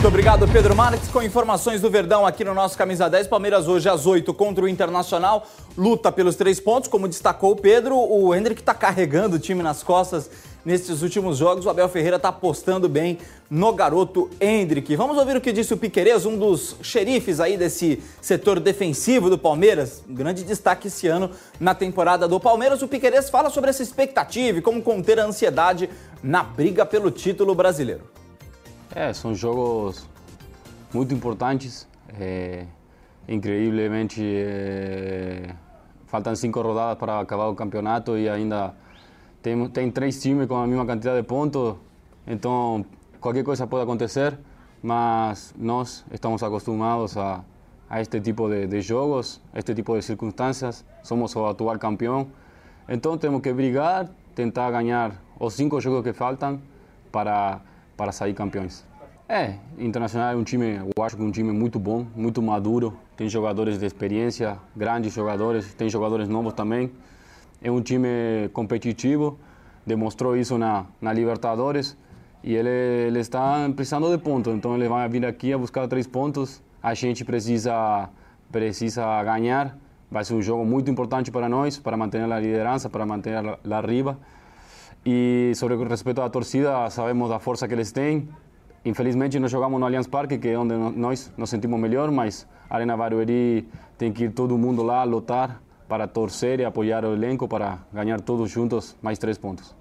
Muito 0.00 0.08
obrigado, 0.08 0.48
Pedro 0.48 0.74
Marques, 0.74 1.08
com 1.08 1.22
informações 1.22 1.82
do 1.82 1.90
Verdão 1.90 2.24
aqui 2.24 2.42
no 2.42 2.54
nosso 2.54 2.76
Camisa 2.76 3.08
10. 3.08 3.26
Palmeiras 3.26 3.68
hoje 3.68 3.86
às 3.86 4.06
8 4.06 4.32
contra 4.32 4.64
o 4.64 4.68
Internacional, 4.68 5.46
luta 5.76 6.10
pelos 6.10 6.36
três 6.36 6.58
pontos, 6.58 6.88
como 6.88 7.06
destacou 7.06 7.52
o 7.52 7.56
Pedro. 7.56 7.98
O 7.98 8.34
Hendrick 8.34 8.62
está 8.62 8.72
carregando 8.72 9.36
o 9.36 9.38
time 9.38 9.62
nas 9.62 9.82
costas 9.82 10.30
nesses 10.64 11.02
últimos 11.02 11.38
jogos. 11.38 11.66
O 11.66 11.70
Abel 11.70 11.88
Ferreira 11.88 12.16
está 12.16 12.28
apostando 12.28 12.88
bem 12.88 13.18
no 13.50 13.72
garoto 13.72 14.30
Hendrick. 14.40 14.94
Vamos 14.96 15.16
ouvir 15.16 15.36
o 15.36 15.40
que 15.40 15.52
disse 15.52 15.74
o 15.74 15.76
Piquerez, 15.76 16.26
um 16.26 16.38
dos 16.38 16.76
xerifes 16.82 17.40
aí 17.40 17.56
desse 17.56 18.02
setor 18.20 18.60
defensivo 18.60 19.28
do 19.28 19.38
Palmeiras. 19.38 20.02
Um 20.08 20.14
grande 20.14 20.44
destaque 20.44 20.88
esse 20.88 21.06
ano 21.08 21.30
na 21.58 21.74
temporada 21.74 22.28
do 22.28 22.38
Palmeiras. 22.38 22.82
O 22.82 22.88
Piquerez 22.88 23.30
fala 23.30 23.50
sobre 23.50 23.70
essa 23.70 23.82
expectativa 23.82 24.58
e 24.58 24.62
como 24.62 24.82
conter 24.82 25.18
a 25.18 25.24
ansiedade 25.24 25.90
na 26.22 26.42
briga 26.42 26.84
pelo 26.84 27.10
título 27.10 27.54
brasileiro. 27.54 28.02
É, 28.94 29.12
são 29.12 29.34
jogos 29.34 30.06
muito 30.92 31.14
importantes. 31.14 31.86
É, 32.18 32.64
incrivelmente, 33.28 34.20
é, 34.22 35.54
faltam 36.06 36.34
cinco 36.34 36.60
rodadas 36.60 36.98
para 36.98 37.20
acabar 37.20 37.46
o 37.46 37.54
campeonato 37.54 38.18
e 38.18 38.28
ainda 38.28 38.74
tem, 39.42 39.68
tem 39.68 39.90
três 39.90 40.20
times 40.20 40.46
com 40.46 40.56
a 40.56 40.66
mesma 40.66 40.84
quantidade 40.86 41.20
de 41.20 41.26
pontos. 41.26 41.76
Então, 42.26 42.84
qualquer 43.20 43.44
coisa 43.44 43.66
pode 43.66 43.82
acontecer, 43.82 44.38
mas 44.82 45.54
nós 45.58 46.04
estamos 46.12 46.42
acostumados 46.42 47.16
a, 47.16 47.44
a 47.88 48.00
este 48.00 48.20
tipo 48.20 48.48
de, 48.48 48.66
de 48.66 48.80
jogos, 48.80 49.40
este 49.54 49.74
tipo 49.74 49.96
de 49.96 50.02
circunstâncias. 50.02 50.84
Somos 51.02 51.34
o 51.36 51.46
atual 51.46 51.78
campeão. 51.78 52.28
Então, 52.88 53.16
temos 53.18 53.40
que 53.40 53.52
brigar, 53.52 54.08
tentar 54.34 54.70
ganhar 54.70 55.12
os 55.38 55.54
cinco 55.54 55.80
jogos 55.80 56.02
que 56.02 56.12
faltam 56.12 56.60
para 57.10 57.60
para 58.00 58.12
sair 58.12 58.32
campeões. 58.32 58.82
É, 59.28 59.56
Internacional 59.78 60.32
é 60.32 60.34
um 60.36 60.42
time, 60.42 60.80
eu 60.96 61.04
acho 61.04 61.16
que 61.16 61.22
é 61.22 61.24
um 61.24 61.30
time 61.30 61.52
muito 61.52 61.78
bom, 61.78 62.06
muito 62.16 62.40
maduro, 62.40 62.96
tem 63.14 63.28
jogadores 63.28 63.78
de 63.78 63.84
experiência, 63.84 64.58
grandes 64.74 65.12
jogadores, 65.12 65.74
tem 65.74 65.90
jogadores 65.90 66.26
novos 66.26 66.54
também. 66.54 66.90
É 67.62 67.70
um 67.70 67.82
time 67.82 68.48
competitivo, 68.52 69.38
demonstrou 69.86 70.36
isso 70.36 70.56
na, 70.56 70.86
na 71.00 71.12
Libertadores 71.12 71.96
e 72.42 72.54
ele, 72.54 72.70
ele 73.08 73.18
está 73.18 73.68
precisando 73.76 74.10
de 74.10 74.16
pontos, 74.16 74.54
então 74.54 74.74
ele 74.74 74.88
vai 74.88 75.06
vir 75.08 75.26
aqui 75.26 75.52
a 75.52 75.58
buscar 75.58 75.86
três 75.86 76.06
pontos. 76.06 76.62
A 76.82 76.94
gente 76.94 77.22
precisa, 77.22 78.08
precisa 78.50 79.22
ganhar, 79.22 79.76
vai 80.10 80.24
ser 80.24 80.34
um 80.34 80.40
jogo 80.40 80.64
muito 80.64 80.90
importante 80.90 81.30
para 81.30 81.48
nós, 81.50 81.78
para 81.78 81.96
manter 81.98 82.22
a 82.22 82.40
liderança, 82.40 82.88
para 82.88 83.04
manter 83.04 83.34
a 83.36 83.76
arriba. 83.76 84.18
E 85.04 85.52
sobre 85.54 85.74
o 85.74 85.84
respeito 85.86 86.22
à 86.22 86.30
torcida, 86.30 86.88
sabemos 86.88 87.28
da 87.28 87.38
força 87.38 87.68
que 87.68 87.74
eles 87.74 87.92
têm. 87.92 88.28
Infelizmente, 88.86 89.38
nós 89.38 89.50
jogamos 89.50 89.78
no 89.78 89.84
Allianz 89.84 90.06
Parque, 90.06 90.38
que 90.38 90.48
é 90.48 90.58
onde 90.58 90.74
nós 90.74 91.30
nos 91.36 91.50
sentimos 91.50 91.78
melhor, 91.78 92.10
mas 92.10 92.46
a 92.70 92.76
Arena 92.76 92.96
Barueri 92.96 93.68
tem 93.98 94.10
que 94.10 94.24
ir 94.24 94.30
todo 94.30 94.56
mundo 94.56 94.82
lá 94.82 95.04
lutar 95.04 95.60
para 95.90 96.06
torcer 96.06 96.60
e 96.60 96.64
apoiar 96.64 97.04
o 97.04 97.12
elenco 97.12 97.48
para 97.48 97.80
ganhar 97.92 98.20
todos 98.20 98.48
juntos 98.48 98.94
mais 99.02 99.18
três 99.18 99.36
pontos. 99.36 99.74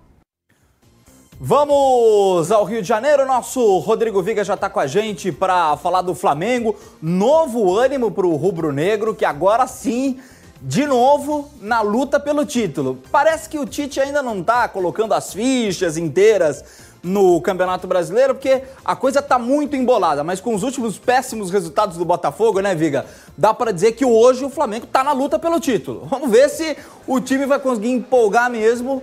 Vamos 1.40 2.52
ao 2.52 2.66
Rio 2.66 2.82
de 2.82 2.88
Janeiro. 2.88 3.28
Nosso 3.28 3.78
Rodrigo 3.78 4.20
Viga 4.24 4.44
já 4.44 4.56
está 4.56 4.72
com 4.72 4.80
a 4.80 4.88
gente 4.88 5.32
para 5.32 5.78
falar 5.78 6.02
do 6.02 6.16
Flamengo. 6.16 6.76
Novo 7.00 7.78
ânimo 7.78 8.10
para 8.10 8.26
o 8.26 8.36
rubro-negro, 8.36 9.14
que 9.14 9.24
agora 9.24 9.68
sim 9.68 10.20
de 10.60 10.88
novo 10.88 11.48
na 11.62 11.82
luta 11.82 12.20
pelo 12.20 12.44
título. 12.44 12.98
Parece 13.12 13.48
que 13.48 13.60
o 13.60 13.66
Tite 13.68 14.02
ainda 14.02 14.24
não 14.24 14.40
está 14.40 14.68
colocando 14.68 15.14
as 15.14 15.32
fichas 15.32 15.96
inteiras 15.96 16.89
no 17.02 17.40
Campeonato 17.42 17.88
Brasileiro, 17.88 18.36
porque 18.36 18.62
a 18.84 18.96
coisa 18.96 19.20
está 19.20 19.40
muito 19.40 19.76
embolada, 19.76 20.24
mas 20.24 20.42
com 20.42 20.54
os 20.54 20.64
últimos 20.64 20.98
péssimos 20.98 21.50
resultados 21.50 21.98
do 21.98 22.06
Botafogo, 22.06 22.60
né, 22.60 22.76
Viga? 22.76 23.06
Dá 23.38 23.54
para 23.54 23.72
dizer 23.72 23.94
que 23.94 24.06
hoje 24.06 24.44
o 24.44 24.50
Flamengo 24.50 24.86
está 24.86 25.04
na 25.04 25.12
luta 25.12 25.40
pelo 25.40 25.60
título. 25.60 26.06
Vamos 26.10 26.30
ver 26.30 26.50
se 26.50 26.78
o 27.08 27.20
time 27.20 27.46
vai 27.46 27.60
conseguir 27.60 27.92
empolgar 27.92 28.50
mesmo, 28.50 29.02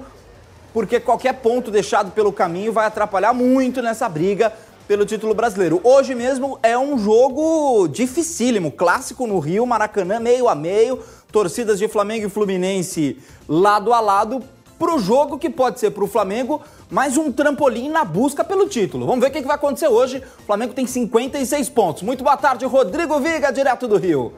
porque 0.72 1.00
qualquer 1.00 1.34
ponto 1.34 1.70
deixado 1.70 2.10
pelo 2.10 2.32
caminho 2.32 2.72
vai 2.72 2.86
atrapalhar 2.86 3.32
muito 3.32 3.80
nessa 3.80 4.08
briga 4.08 4.52
pelo 4.86 5.04
título 5.04 5.34
brasileiro. 5.34 5.80
Hoje 5.82 6.14
mesmo 6.14 6.58
é 6.62 6.78
um 6.78 6.98
jogo 6.98 7.88
dificílimo, 7.88 8.70
clássico 8.70 9.26
no 9.26 9.38
Rio, 9.38 9.66
Maracanã 9.66 10.20
meio 10.20 10.48
a 10.48 10.54
meio 10.54 11.00
torcidas 11.32 11.78
de 11.78 11.88
Flamengo 11.88 12.26
e 12.26 12.30
Fluminense 12.30 13.18
lado 13.48 13.92
a 13.92 14.00
lado 14.00 14.42
para 14.78 14.94
o 14.94 14.98
jogo 14.98 15.38
que 15.38 15.50
pode 15.50 15.80
ser 15.80 15.90
para 15.90 16.04
o 16.04 16.06
Flamengo 16.06 16.62
mais 16.90 17.16
um 17.16 17.32
trampolim 17.32 17.88
na 17.88 18.04
busca 18.04 18.44
pelo 18.44 18.68
título. 18.68 19.06
Vamos 19.06 19.20
ver 19.20 19.30
o 19.30 19.32
que, 19.32 19.42
vai 19.42 19.56
acontecer 19.56 19.88
hoje. 19.88 20.22
O 20.40 20.42
Flamengo 20.42 20.74
tem 20.74 20.86
56 20.86 21.68
pontos. 21.70 22.02
Muito 22.02 22.22
boa 22.22 22.36
tarde, 22.36 22.64
Rodrigo 22.64 23.18
Viga, 23.20 23.52
direto 23.52 23.88
do 23.88 23.96
Rio. 23.96 24.34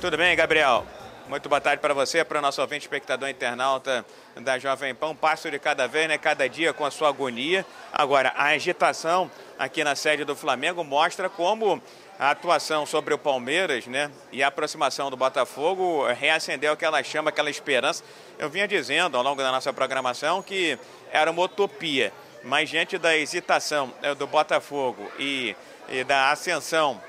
Tudo 0.00 0.16
bem, 0.16 0.36
Gabriel? 0.36 0.84
Muito 1.28 1.46
boa 1.46 1.60
tarde 1.60 1.82
para 1.82 1.92
você, 1.92 2.24
para 2.24 2.38
o 2.38 2.42
nosso 2.42 2.60
ouvinte 2.62 2.86
espectador 2.86 3.28
internauta 3.28 4.04
da 4.40 4.58
Jovem 4.58 4.94
Pão. 4.94 5.14
Passo 5.14 5.50
de 5.50 5.58
cada 5.58 5.86
vez, 5.86 6.08
né? 6.08 6.16
Cada 6.16 6.48
dia 6.48 6.72
com 6.72 6.86
a 6.86 6.90
sua 6.90 7.08
agonia. 7.08 7.66
Agora, 7.92 8.32
a 8.34 8.46
agitação 8.46 9.30
aqui 9.58 9.84
na 9.84 9.94
sede 9.94 10.24
do 10.24 10.34
Flamengo 10.34 10.82
mostra 10.82 11.28
como 11.28 11.82
a 12.18 12.30
atuação 12.30 12.84
sobre 12.84 13.14
o 13.14 13.18
Palmeiras, 13.18 13.86
né, 13.86 14.10
e 14.32 14.42
a 14.42 14.48
aproximação 14.48 15.08
do 15.08 15.16
Botafogo 15.16 16.04
reacendeu 16.12 16.72
aquela 16.72 17.00
chama, 17.02 17.30
aquela 17.30 17.48
esperança. 17.48 18.02
Eu 18.38 18.50
vinha 18.50 18.66
dizendo 18.66 19.16
ao 19.16 19.22
longo 19.22 19.40
da 19.40 19.52
nossa 19.52 19.72
programação 19.72 20.42
que 20.42 20.76
era 21.12 21.30
uma 21.30 21.42
utopia, 21.42 22.12
mas 22.42 22.68
diante 22.68 22.98
da 22.98 23.16
hesitação 23.16 23.92
né, 24.02 24.16
do 24.16 24.26
Botafogo 24.26 25.08
e, 25.16 25.54
e 25.88 26.02
da 26.02 26.32
ascensão, 26.32 27.00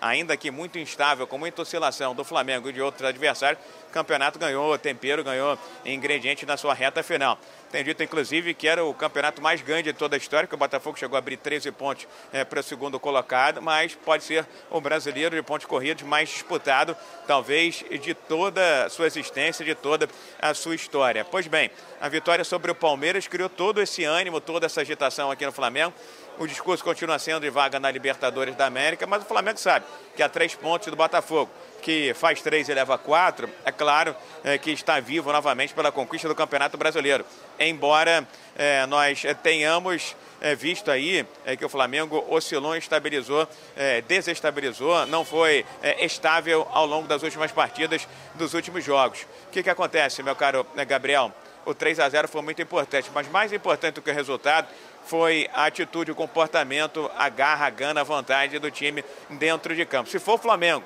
ainda 0.00 0.34
que 0.34 0.50
muito 0.50 0.78
instável, 0.78 1.26
com 1.26 1.36
muita 1.36 1.60
oscilação 1.60 2.14
do 2.14 2.24
Flamengo 2.24 2.70
e 2.70 2.72
de 2.72 2.80
outros 2.80 3.06
adversários, 3.06 3.62
campeonato 3.94 4.40
ganhou 4.40 4.76
tempero, 4.76 5.22
ganhou 5.22 5.56
ingrediente 5.84 6.44
na 6.44 6.56
sua 6.56 6.74
reta 6.74 7.00
final. 7.00 7.38
Tem 7.70 7.84
dito, 7.84 8.02
inclusive, 8.02 8.52
que 8.52 8.66
era 8.66 8.84
o 8.84 8.92
campeonato 8.92 9.40
mais 9.40 9.62
ganho 9.62 9.82
de 9.84 9.92
toda 9.92 10.16
a 10.16 10.18
história, 10.18 10.48
que 10.48 10.54
o 10.54 10.58
Botafogo 10.58 10.98
chegou 10.98 11.16
a 11.16 11.18
abrir 11.18 11.36
13 11.36 11.70
pontos 11.72 12.06
é, 12.32 12.44
para 12.44 12.60
o 12.60 12.62
segundo 12.62 12.98
colocado, 12.98 13.62
mas 13.62 13.94
pode 13.94 14.24
ser 14.24 14.46
o 14.70 14.80
brasileiro 14.80 15.34
de 15.34 15.42
pontos 15.42 15.66
corridos 15.66 16.02
mais 16.02 16.28
disputado, 16.28 16.96
talvez, 17.26 17.84
de 18.00 18.14
toda 18.14 18.86
a 18.86 18.90
sua 18.90 19.06
existência, 19.06 19.64
de 19.64 19.74
toda 19.74 20.08
a 20.40 20.54
sua 20.54 20.74
história. 20.74 21.24
Pois 21.24 21.46
bem, 21.46 21.70
a 22.00 22.08
vitória 22.08 22.44
sobre 22.44 22.70
o 22.70 22.74
Palmeiras 22.74 23.28
criou 23.28 23.48
todo 23.48 23.80
esse 23.80 24.04
ânimo, 24.04 24.40
toda 24.40 24.66
essa 24.66 24.80
agitação 24.80 25.30
aqui 25.30 25.46
no 25.46 25.52
Flamengo. 25.52 25.92
O 26.36 26.48
discurso 26.48 26.82
continua 26.82 27.18
sendo 27.18 27.40
de 27.40 27.50
vaga 27.50 27.78
na 27.78 27.90
Libertadores 27.90 28.56
da 28.56 28.66
América, 28.66 29.06
mas 29.06 29.22
o 29.22 29.26
Flamengo 29.26 29.58
sabe 29.58 29.86
que 30.16 30.22
há 30.22 30.28
três 30.28 30.54
pontos 30.54 30.88
do 30.88 30.96
Botafogo 30.96 31.48
que 31.84 32.14
faz 32.14 32.40
três 32.40 32.66
e 32.70 32.72
leva 32.72 32.96
quatro, 32.96 33.46
é 33.62 33.70
claro 33.70 34.16
é, 34.42 34.56
que 34.56 34.70
está 34.70 34.98
vivo 35.00 35.30
novamente 35.30 35.74
pela 35.74 35.92
conquista 35.92 36.26
do 36.26 36.34
Campeonato 36.34 36.78
Brasileiro. 36.78 37.26
Embora 37.60 38.26
é, 38.56 38.86
nós 38.86 39.22
tenhamos 39.42 40.16
é, 40.40 40.54
visto 40.54 40.90
aí 40.90 41.26
é, 41.44 41.54
que 41.56 41.64
o 41.64 41.68
Flamengo 41.68 42.24
oscilou, 42.30 42.74
estabilizou, 42.74 43.46
é, 43.76 44.00
desestabilizou, 44.00 45.04
não 45.08 45.26
foi 45.26 45.66
é, 45.82 46.02
estável 46.06 46.66
ao 46.72 46.86
longo 46.86 47.06
das 47.06 47.22
últimas 47.22 47.52
partidas 47.52 48.08
dos 48.34 48.54
últimos 48.54 48.82
jogos. 48.82 49.26
O 49.48 49.50
que, 49.52 49.62
que 49.62 49.68
acontece, 49.68 50.22
meu 50.22 50.34
caro 50.34 50.66
Gabriel? 50.88 51.30
O 51.66 51.74
3 51.74 52.00
a 52.00 52.08
0 52.08 52.28
foi 52.28 52.40
muito 52.40 52.62
importante, 52.62 53.10
mas 53.12 53.28
mais 53.28 53.52
importante 53.52 53.96
do 53.96 54.02
que 54.02 54.10
o 54.10 54.14
resultado 54.14 54.68
foi 55.04 55.50
a 55.52 55.66
atitude, 55.66 56.10
o 56.10 56.14
comportamento, 56.14 57.10
a 57.14 57.28
garra, 57.28 57.66
a 57.66 57.70
gana, 57.70 58.00
a 58.00 58.04
vontade 58.04 58.58
do 58.58 58.70
time 58.70 59.04
dentro 59.28 59.74
de 59.76 59.84
campo. 59.84 60.08
Se 60.08 60.18
for 60.18 60.34
o 60.34 60.38
Flamengo 60.38 60.82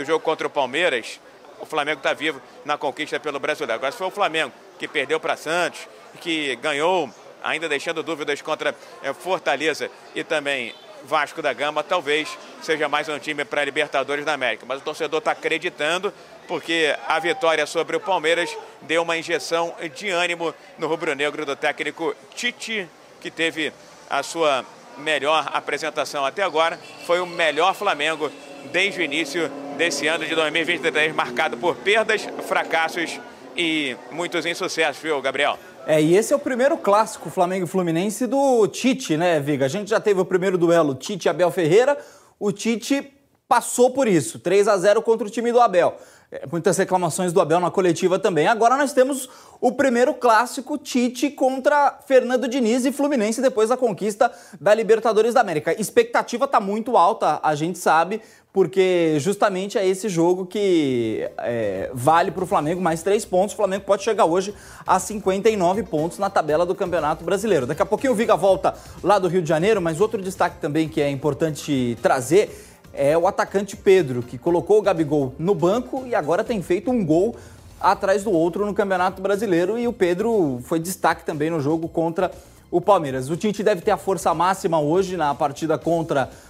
do 0.00 0.04
jogo 0.04 0.24
contra 0.24 0.46
o 0.46 0.50
Palmeiras, 0.50 1.20
o 1.60 1.66
Flamengo 1.66 1.98
está 1.98 2.14
vivo 2.14 2.40
na 2.64 2.78
conquista 2.78 3.20
pelo 3.20 3.38
Brasileiro. 3.38 3.74
Agora, 3.74 3.92
se 3.92 3.98
foi 3.98 4.06
o 4.06 4.10
Flamengo 4.10 4.50
que 4.78 4.88
perdeu 4.88 5.20
para 5.20 5.36
Santos, 5.36 5.86
que 6.20 6.56
ganhou, 6.56 7.10
ainda 7.42 7.68
deixando 7.68 8.02
dúvidas 8.02 8.40
contra 8.40 8.74
é, 9.02 9.12
Fortaleza 9.12 9.90
e 10.14 10.24
também 10.24 10.74
Vasco 11.04 11.42
da 11.42 11.52
Gama, 11.52 11.82
talvez 11.82 12.36
seja 12.62 12.88
mais 12.88 13.10
um 13.10 13.18
time 13.18 13.44
para 13.44 13.62
Libertadores 13.62 14.24
da 14.24 14.32
América. 14.32 14.64
Mas 14.66 14.80
o 14.80 14.84
torcedor 14.84 15.18
está 15.18 15.32
acreditando 15.32 16.12
porque 16.48 16.96
a 17.06 17.18
vitória 17.18 17.66
sobre 17.66 17.94
o 17.96 18.00
Palmeiras 18.00 18.56
deu 18.82 19.02
uma 19.02 19.18
injeção 19.18 19.74
de 19.94 20.08
ânimo 20.08 20.54
no 20.78 20.88
rubro-negro 20.88 21.44
do 21.44 21.54
técnico 21.54 22.16
Tite, 22.34 22.88
que 23.20 23.30
teve 23.30 23.70
a 24.08 24.22
sua 24.22 24.64
melhor 24.96 25.48
apresentação 25.52 26.24
até 26.24 26.42
agora. 26.42 26.78
Foi 27.06 27.20
o 27.20 27.26
melhor 27.26 27.74
Flamengo 27.74 28.30
desde 28.72 29.00
o 29.00 29.02
início 29.02 29.50
desse 29.80 30.06
ano 30.06 30.26
de 30.26 30.34
2023, 30.34 31.14
marcado 31.14 31.56
por 31.56 31.74
perdas, 31.74 32.28
fracassos 32.46 33.18
e 33.56 33.96
muitos 34.12 34.44
insucessos, 34.44 35.02
viu, 35.02 35.18
Gabriel? 35.22 35.58
É, 35.86 36.02
e 36.02 36.14
esse 36.14 36.34
é 36.34 36.36
o 36.36 36.38
primeiro 36.38 36.76
clássico 36.76 37.30
Flamengo 37.30 37.64
e 37.64 37.66
Fluminense 37.66 38.26
do 38.26 38.68
Tite, 38.68 39.16
né, 39.16 39.40
Viga? 39.40 39.64
A 39.64 39.68
gente 39.68 39.88
já 39.88 39.98
teve 39.98 40.20
o 40.20 40.24
primeiro 40.26 40.58
duelo 40.58 40.94
Tite 40.94 41.30
Abel 41.30 41.50
Ferreira. 41.50 41.96
O 42.38 42.52
Tite 42.52 43.10
passou 43.48 43.90
por 43.90 44.06
isso, 44.06 44.38
3 44.38 44.68
a 44.68 44.76
0 44.76 45.00
contra 45.00 45.26
o 45.26 45.30
time 45.30 45.50
do 45.50 45.58
Abel. 45.58 45.96
É, 46.30 46.46
muitas 46.46 46.78
reclamações 46.78 47.32
do 47.32 47.40
Abel 47.40 47.58
na 47.58 47.72
coletiva 47.72 48.16
também. 48.16 48.46
Agora 48.46 48.76
nós 48.76 48.92
temos 48.92 49.28
o 49.60 49.72
primeiro 49.72 50.14
clássico 50.14 50.78
Tite 50.78 51.28
contra 51.30 51.98
Fernando 52.06 52.46
Diniz 52.46 52.84
e 52.84 52.92
Fluminense 52.92 53.42
depois 53.42 53.70
da 53.70 53.76
conquista 53.76 54.30
da 54.60 54.72
Libertadores 54.72 55.34
da 55.34 55.40
América. 55.40 55.72
Expectativa 55.80 56.44
está 56.44 56.60
muito 56.60 56.96
alta, 56.96 57.40
a 57.42 57.56
gente 57.56 57.78
sabe, 57.78 58.22
porque 58.52 59.16
justamente 59.20 59.78
é 59.78 59.86
esse 59.86 60.08
jogo 60.08 60.44
que 60.44 61.28
é, 61.38 61.90
vale 61.94 62.30
para 62.30 62.42
o 62.42 62.46
Flamengo 62.46 62.80
mais 62.80 63.02
três 63.02 63.24
pontos. 63.24 63.54
O 63.54 63.56
Flamengo 63.56 63.84
pode 63.84 64.02
chegar 64.02 64.24
hoje 64.24 64.52
a 64.86 64.98
59 64.98 65.84
pontos 65.84 66.18
na 66.18 66.28
tabela 66.28 66.66
do 66.66 66.74
Campeonato 66.74 67.24
Brasileiro. 67.24 67.66
Daqui 67.66 67.82
a 67.82 67.86
pouquinho 67.86 68.12
o 68.12 68.16
Viga 68.16 68.36
volta 68.36 68.74
lá 69.02 69.18
do 69.18 69.28
Rio 69.28 69.42
de 69.42 69.48
Janeiro, 69.48 69.80
mas 69.80 70.00
outro 70.00 70.20
destaque 70.20 70.58
também 70.60 70.88
que 70.88 71.00
é 71.00 71.08
importante 71.08 71.96
trazer 72.02 72.66
é 72.92 73.16
o 73.16 73.26
atacante 73.28 73.76
Pedro, 73.76 74.20
que 74.20 74.36
colocou 74.36 74.78
o 74.78 74.82
Gabigol 74.82 75.32
no 75.38 75.54
banco 75.54 76.04
e 76.06 76.14
agora 76.14 76.42
tem 76.42 76.60
feito 76.60 76.90
um 76.90 77.04
gol 77.04 77.36
atrás 77.80 78.24
do 78.24 78.32
outro 78.32 78.66
no 78.66 78.74
Campeonato 78.74 79.22
Brasileiro. 79.22 79.78
E 79.78 79.86
o 79.86 79.92
Pedro 79.92 80.60
foi 80.64 80.80
destaque 80.80 81.24
também 81.24 81.50
no 81.50 81.60
jogo 81.60 81.88
contra 81.88 82.32
o 82.70 82.80
Palmeiras. 82.80 83.30
O 83.30 83.36
Tite 83.36 83.62
deve 83.62 83.80
ter 83.80 83.90
a 83.90 83.96
força 83.96 84.32
máxima 84.32 84.80
hoje 84.80 85.16
na 85.16 85.34
partida 85.34 85.76
contra 85.76 86.30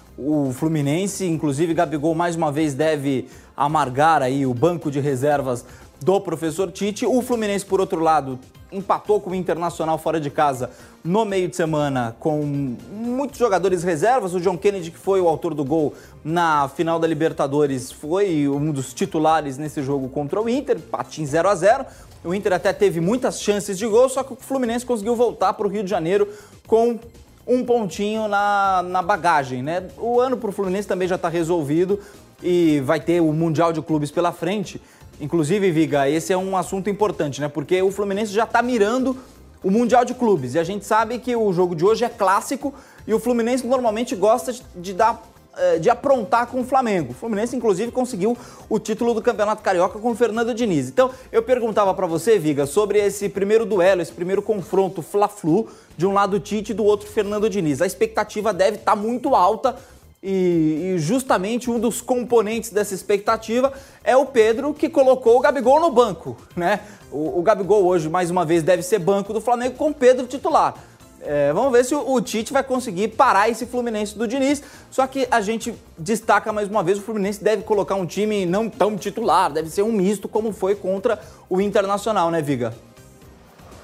Fluminense. 0.53 1.25
Inclusive, 1.25 1.73
Gabigol 1.73 2.15
mais 2.15 2.35
uma 2.35 2.51
vez 2.51 2.73
deve 2.73 3.27
amargar 3.55 4.21
aí 4.21 4.45
o 4.45 4.53
banco 4.53 4.91
de 4.91 4.99
reservas 4.99 5.65
do 5.99 6.19
professor 6.19 6.71
Tite. 6.71 7.05
O 7.05 7.21
Fluminense, 7.21 7.65
por 7.65 7.79
outro 7.79 7.99
lado, 7.99 8.39
empatou 8.71 9.19
com 9.19 9.31
o 9.31 9.35
Internacional 9.35 9.97
fora 9.97 10.19
de 10.19 10.29
casa 10.29 10.69
no 11.03 11.25
meio 11.25 11.47
de 11.47 11.55
semana 11.55 12.15
com 12.19 12.41
muitos 12.91 13.37
jogadores 13.37 13.83
reservas. 13.83 14.33
O 14.33 14.39
John 14.39 14.57
Kennedy, 14.57 14.91
que 14.91 14.97
foi 14.97 15.19
o 15.19 15.27
autor 15.27 15.53
do 15.53 15.65
gol 15.65 15.93
na 16.23 16.69
final 16.69 16.99
da 16.99 17.07
Libertadores, 17.07 17.91
foi 17.91 18.47
um 18.47 18.71
dos 18.71 18.93
titulares 18.93 19.57
nesse 19.57 19.81
jogo 19.83 20.09
contra 20.09 20.41
o 20.41 20.47
Inter, 20.47 20.77
empate 20.77 21.21
em 21.21 21.25
0 21.25 21.49
a 21.49 21.55
0 21.55 21.85
O 22.23 22.33
Inter 22.33 22.53
até 22.53 22.71
teve 22.71 23.01
muitas 23.01 23.41
chances 23.41 23.77
de 23.77 23.85
gol, 23.85 24.07
só 24.09 24.23
que 24.23 24.33
o 24.33 24.37
Fluminense 24.37 24.85
conseguiu 24.85 25.15
voltar 25.15 25.53
para 25.53 25.67
o 25.67 25.69
Rio 25.69 25.83
de 25.83 25.89
Janeiro 25.89 26.27
com 26.65 26.97
um 27.45 27.63
pontinho 27.63 28.27
na, 28.27 28.83
na 28.83 29.01
bagagem, 29.01 29.63
né? 29.63 29.83
O 29.97 30.19
ano 30.19 30.37
para 30.37 30.49
o 30.49 30.53
Fluminense 30.53 30.87
também 30.87 31.07
já 31.07 31.15
está 31.15 31.29
resolvido 31.29 31.99
e 32.41 32.79
vai 32.81 32.99
ter 32.99 33.21
o 33.21 33.31
Mundial 33.33 33.73
de 33.73 33.81
Clubes 33.81 34.11
pela 34.11 34.31
frente. 34.31 34.81
Inclusive, 35.19 35.69
Viga, 35.71 36.09
esse 36.09 36.33
é 36.33 36.37
um 36.37 36.57
assunto 36.57 36.89
importante, 36.89 37.41
né? 37.41 37.47
Porque 37.47 37.81
o 37.81 37.91
Fluminense 37.91 38.31
já 38.31 38.43
está 38.43 38.61
mirando 38.61 39.17
o 39.63 39.69
Mundial 39.69 40.03
de 40.03 40.13
Clubes. 40.13 40.55
E 40.55 40.59
a 40.59 40.63
gente 40.63 40.85
sabe 40.85 41.19
que 41.19 41.35
o 41.35 41.51
jogo 41.53 41.75
de 41.75 41.85
hoje 41.85 42.03
é 42.03 42.09
clássico 42.09 42.73
e 43.05 43.13
o 43.13 43.19
Fluminense 43.19 43.65
normalmente 43.65 44.15
gosta 44.15 44.53
de 44.75 44.93
dar 44.93 45.21
de 45.79 45.89
aprontar 45.89 46.47
com 46.47 46.61
o 46.61 46.63
Flamengo. 46.63 47.11
O 47.11 47.13
Fluminense, 47.13 47.55
inclusive, 47.55 47.91
conseguiu 47.91 48.37
o 48.69 48.79
título 48.79 49.13
do 49.13 49.21
Campeonato 49.21 49.61
Carioca 49.61 49.99
com 49.99 50.11
o 50.11 50.15
Fernando 50.15 50.53
Diniz. 50.53 50.87
Então, 50.87 51.11
eu 51.31 51.43
perguntava 51.43 51.93
para 51.93 52.07
você, 52.07 52.39
Viga, 52.39 52.65
sobre 52.65 52.99
esse 52.99 53.27
primeiro 53.27 53.65
duelo, 53.65 54.01
esse 54.01 54.11
primeiro 54.11 54.41
confronto 54.41 55.01
Fla-Flu, 55.01 55.67
de 55.97 56.05
um 56.05 56.13
lado 56.13 56.39
Tite 56.39 56.71
e 56.71 56.75
do 56.75 56.85
outro 56.85 57.07
Fernando 57.07 57.49
Diniz. 57.49 57.81
A 57.81 57.85
expectativa 57.85 58.53
deve 58.53 58.77
estar 58.77 58.95
tá 58.95 58.95
muito 58.95 59.35
alta 59.35 59.75
e, 60.23 60.93
e, 60.93 60.99
justamente 60.99 61.71
um 61.71 61.79
dos 61.79 61.99
componentes 61.99 62.69
dessa 62.69 62.93
expectativa 62.93 63.73
é 64.03 64.15
o 64.15 64.27
Pedro 64.27 64.71
que 64.71 64.87
colocou 64.87 65.37
o 65.37 65.39
Gabigol 65.39 65.79
no 65.79 65.89
banco, 65.89 66.37
né? 66.55 66.81
O, 67.11 67.39
o 67.39 67.41
Gabigol 67.41 67.83
hoje, 67.85 68.07
mais 68.07 68.29
uma 68.29 68.45
vez, 68.45 68.61
deve 68.61 68.83
ser 68.83 68.99
banco 68.99 69.33
do 69.33 69.41
Flamengo 69.41 69.75
com 69.75 69.89
o 69.89 69.93
Pedro 69.93 70.27
titular. 70.27 70.75
É, 71.23 71.53
vamos 71.53 71.71
ver 71.71 71.85
se 71.85 71.93
o, 71.93 72.13
o, 72.13 72.21
Tite 72.21 72.51
vai 72.51 72.63
conseguir 72.63 73.09
parar 73.09 73.47
esse 73.47 73.65
Fluminense 73.65 74.17
do 74.17 74.27
Diniz. 74.27 74.63
Só 74.89 75.05
que 75.05 75.27
a 75.29 75.39
gente 75.39 75.73
destaca 75.97 76.51
mais 76.51 76.67
uma 76.67 76.83
vez: 76.83 76.97
o 76.97 77.01
Fluminense 77.01 77.43
deve 77.43 77.63
colocar 77.63 77.95
um 77.95 78.05
time 78.05 78.45
não 78.45 78.69
tão 78.69 78.97
titular, 78.97 79.51
deve 79.51 79.69
ser 79.69 79.83
um 79.83 79.91
misto, 79.91 80.27
como 80.27 80.51
foi 80.51 80.75
contra 80.75 81.21
o 81.49 81.61
Internacional, 81.61 82.31
né, 82.31 82.41
Viga? 82.41 82.73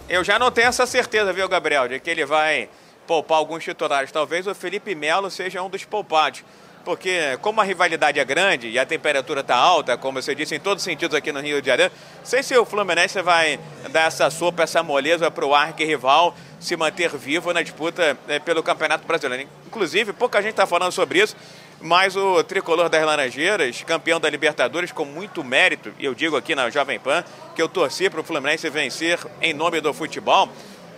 Eu 0.10 0.24
já 0.24 0.40
não 0.40 0.50
tenho 0.50 0.70
essa 0.70 0.86
certeza, 0.86 1.34
viu, 1.34 1.48
Gabriel, 1.48 1.88
de 1.88 2.00
que 2.00 2.10
ele 2.10 2.26
vai 2.26 2.70
poupar 3.06 3.38
alguns 3.38 3.64
titulares. 3.64 4.12
Talvez 4.12 4.48
o 4.48 4.56
Felipe 4.56 4.96
Melo 4.96 5.30
seja 5.30 5.62
um 5.62 5.70
dos 5.70 5.84
poupados. 5.84 6.44
Porque, 6.88 7.38
como 7.42 7.60
a 7.60 7.66
rivalidade 7.66 8.18
é 8.18 8.24
grande 8.24 8.70
e 8.70 8.80
a 8.80 8.86
temperatura 8.86 9.42
está 9.42 9.58
alta, 9.58 9.98
como 9.98 10.22
você 10.22 10.34
disse, 10.34 10.56
em 10.56 10.60
todos 10.62 10.82
os 10.82 10.86
sentidos 10.86 11.14
aqui 11.14 11.34
no 11.34 11.42
Rio 11.42 11.62
de 11.62 11.68
Janeiro, 11.68 11.92
sei 12.24 12.42
se 12.42 12.58
o 12.58 12.64
Fluminense 12.64 13.22
vai 13.22 13.60
dar 13.90 14.08
essa 14.08 14.30
sopa, 14.30 14.64
essa 14.64 14.82
moleza 14.82 15.30
para 15.30 15.46
o 15.46 15.54
arqui-rival 15.54 16.34
se 16.62 16.78
manter 16.78 17.10
vivo 17.18 17.52
na 17.52 17.62
disputa 17.62 18.18
né, 18.26 18.40
pelo 18.40 18.64
Campeonato 18.64 19.06
Brasileiro. 19.06 19.50
Inclusive, 19.66 20.14
pouca 20.14 20.42
gente 20.42 20.52
está 20.52 20.66
falando 20.66 20.94
sobre 20.94 21.20
isso, 21.20 21.36
mas 21.82 22.16
o 22.16 22.42
tricolor 22.46 22.88
das 22.88 23.04
Laranjeiras, 23.04 23.84
campeão 23.84 24.18
da 24.18 24.30
Libertadores, 24.30 24.94
com 24.94 25.04
muito 25.04 25.44
mérito, 25.44 25.92
e 26.00 26.06
eu 26.06 26.16
digo 26.16 26.38
aqui 26.38 26.56
na 26.56 26.70
Jovem 26.70 26.98
Pan, 26.98 27.22
que 27.54 27.62
eu 27.62 27.68
torci 27.68 28.10
para 28.10 28.22
o 28.22 28.24
Fluminense 28.24 28.70
vencer 28.70 29.20
em 29.42 29.54
nome 29.54 29.82
do 29.82 29.94
futebol, 29.94 30.48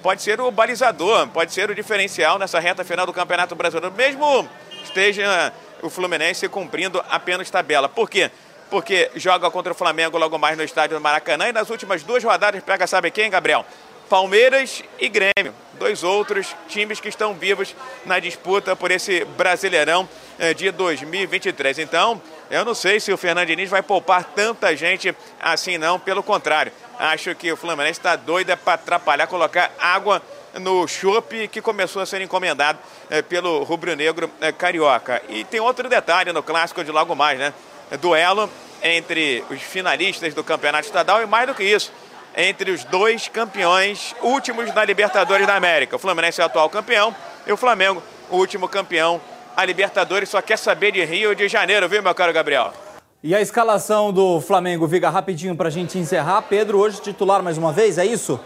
pode 0.04 0.21
ser 0.21 0.39
o 0.39 0.52
balizador, 0.52 1.28
pode 1.30 1.52
ser 1.52 1.67
o 1.71 1.73
diferencial 1.73 2.38
nessa 2.38 2.60
reta 2.60 2.84
final 2.84 3.08
do 3.08 3.12
Campeonato 3.12 3.56
Brasileiro, 3.56 3.91
mesmo 3.97 4.47
esteja 4.84 5.52
o 5.81 5.89
Fluminense 5.89 6.47
cumprindo 6.47 7.03
apenas 7.09 7.49
tabela. 7.49 7.89
Por 7.89 8.09
quê? 8.09 8.31
Porque 8.69 9.09
joga 9.15 9.49
contra 9.49 9.71
o 9.71 9.75
Flamengo 9.75 10.17
logo 10.17 10.37
mais 10.37 10.57
no 10.57 10.63
estádio 10.63 10.97
do 10.97 11.01
Maracanã 11.01 11.49
e 11.49 11.53
nas 11.53 11.69
últimas 11.69 12.03
duas 12.03 12.23
rodadas 12.23 12.63
pega 12.63 12.85
sabe 12.85 13.11
quem, 13.11 13.29
Gabriel? 13.29 13.65
Palmeiras 14.09 14.83
e 14.99 15.07
Grêmio, 15.07 15.53
dois 15.73 16.03
outros 16.03 16.55
times 16.67 16.99
que 16.99 17.07
estão 17.07 17.35
vivos 17.35 17.75
na 18.05 18.19
disputa 18.19 18.75
por 18.75 18.89
esse 18.89 19.23
Brasileirão 19.23 20.09
eh, 20.39 20.53
de 20.53 20.71
2023. 20.71 21.77
Então, 21.77 22.19
eu 22.49 22.65
não 22.65 22.73
sei 22.73 22.99
se 22.99 23.13
o 23.13 23.17
Fernando 23.17 23.47
Diniz 23.47 23.69
vai 23.69 23.83
poupar 23.83 24.23
tanta 24.23 24.75
gente 24.75 25.15
assim 25.39 25.77
não, 25.77 25.99
pelo 25.99 26.23
contrário. 26.23 26.71
Acho 26.97 27.35
que 27.35 27.51
o 27.51 27.55
Fluminense 27.55 27.99
está 27.99 28.15
doido 28.15 28.57
para 28.57 28.73
atrapalhar, 28.73 29.27
colocar 29.27 29.71
água 29.79 30.21
no 30.55 30.88
chopp 30.88 31.47
que 31.49 31.62
começou 31.62 32.01
a 32.01 32.05
ser 32.05 32.21
encomendado 32.21 32.79
é, 33.09 33.21
pelo 33.21 33.63
rubro-negro 33.63 34.29
é, 34.41 34.51
carioca. 34.51 35.21
E 35.29 35.43
tem 35.43 35.59
outro 35.59 35.88
detalhe 35.88 36.31
no 36.31 36.41
clássico 36.41 36.83
de 36.83 36.91
logo 36.91 37.15
mais, 37.15 37.38
né? 37.38 37.53
Duelo 38.01 38.49
entre 38.81 39.43
os 39.49 39.62
finalistas 39.62 40.33
do 40.33 40.43
campeonato 40.43 40.85
estadual 40.85 41.21
e 41.21 41.25
mais 41.25 41.47
do 41.47 41.53
que 41.53 41.63
isso, 41.63 41.91
entre 42.35 42.71
os 42.71 42.83
dois 42.83 43.27
campeões 43.27 44.15
últimos 44.21 44.71
da 44.71 44.85
Libertadores 44.85 45.45
da 45.45 45.55
América. 45.55 45.95
O 45.95 45.99
Fluminense 45.99 46.39
é 46.39 46.43
o 46.43 46.47
atual 46.47 46.69
campeão 46.69 47.13
e 47.45 47.51
o 47.51 47.57
Flamengo, 47.57 48.01
o 48.29 48.38
último 48.38 48.67
campeão. 48.67 49.19
A 49.55 49.65
Libertadores 49.65 50.29
só 50.29 50.41
quer 50.41 50.57
saber 50.57 50.91
de 50.91 51.03
Rio 51.03 51.35
de 51.35 51.47
Janeiro, 51.47 51.89
viu, 51.89 52.01
meu 52.01 52.15
caro 52.15 52.31
Gabriel? 52.31 52.73
E 53.21 53.35
a 53.35 53.41
escalação 53.41 54.13
do 54.13 54.39
Flamengo, 54.39 54.88
Viga, 54.88 55.09
rapidinho 55.09 55.53
para 55.53 55.67
a 55.67 55.71
gente 55.71 55.97
encerrar. 55.97 56.41
Pedro, 56.43 56.77
hoje 56.77 57.01
titular 57.01 57.43
mais 57.43 57.57
uma 57.57 57.73
vez, 57.73 57.97
é 57.97 58.05
isso? 58.05 58.39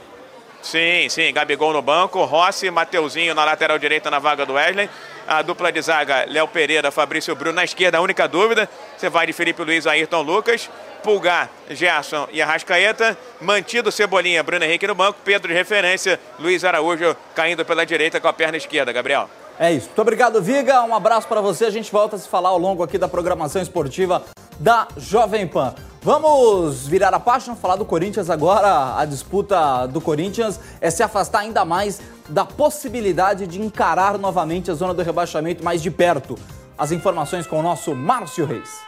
Sim, 0.63 1.10
sim, 1.10 1.34
Gabigol 1.34 1.73
no 1.73 1.82
banco, 1.82 2.23
Rossi, 2.23 2.71
Mateuzinho 2.71 3.36
na 3.36 3.43
lateral 3.43 3.78
direita 3.78 4.10
na 4.10 4.17
vaga 4.17 4.45
do 4.45 4.54
Wesley. 4.54 4.89
A 5.28 5.41
dupla 5.41 5.71
de 5.71 5.82
zaga, 5.82 6.26
Léo 6.28 6.47
Pereira, 6.47 6.89
Fabrício 6.89 7.36
Bruno 7.36 7.58
na 7.58 7.65
esquerda, 7.65 7.97
a 7.97 8.02
única 8.02 8.28
dúvida. 8.28 8.69
Você 8.97 9.10
vai 9.10 9.28
de 9.28 9.34
Felipe 9.34 9.62
Luiz, 9.62 9.86
Ayrton 9.86 10.21
Lucas. 10.21 10.69
Pulgar, 11.04 11.49
Gerson 11.69 12.30
e 12.32 12.41
Arrascaeta. 12.41 13.17
Mantido 13.41 13.91
Cebolinha, 13.91 14.41
Bruno 14.41 14.63
Henrique 14.63 14.88
no 14.88 14.95
banco. 14.95 15.19
Pedro 15.23 15.49
de 15.49 15.54
referência, 15.54 16.17
Luiz 16.39 16.63
Araújo 16.63 17.15
caindo 17.36 17.65
pela 17.65 17.86
direita 17.86 18.21
com 18.21 18.28
a 18.30 18.34
perna 18.34 18.56
esquerda. 18.56 18.93
Gabriel. 18.93 19.30
É 19.60 19.71
isso. 19.71 19.88
Muito 19.88 20.02
obrigado, 20.02 20.41
Viga. 20.41 20.82
Um 20.84 20.95
abraço 20.95 21.28
para 21.28 21.41
você. 21.41 21.65
A 21.65 21.69
gente 21.69 21.91
volta 21.91 22.15
a 22.15 22.19
se 22.19 22.28
falar 22.28 22.49
ao 22.49 22.58
longo 22.58 22.82
aqui 22.84 22.97
da 22.97 23.08
programação 23.08 23.62
esportiva 23.62 24.23
da 24.60 24.88
Jovem 24.97 25.45
Pan. 25.45 25.76
Vamos 26.03 26.85
virar 26.85 27.13
a 27.13 27.19
página, 27.19 27.55
falar 27.55 27.77
do 27.77 27.85
Corinthians 27.85 28.29
agora. 28.29 28.97
A 28.97 29.05
disputa 29.05 29.85
do 29.85 30.01
Corinthians 30.01 30.59
é 30.81 30.91
se 30.91 31.01
afastar 31.01 31.39
ainda 31.39 31.63
mais 31.63 32.01
da 32.27 32.43
possibilidade 32.43 33.47
de 33.47 33.61
encarar 33.61 34.17
novamente 34.17 34.69
a 34.69 34.73
zona 34.73 34.93
do 34.93 35.01
rebaixamento 35.01 35.63
mais 35.63 35.81
de 35.81 35.89
perto. 35.89 36.37
As 36.77 36.91
informações 36.91 37.47
com 37.47 37.57
o 37.57 37.63
nosso 37.63 37.95
Márcio 37.95 38.45
Reis. 38.45 38.81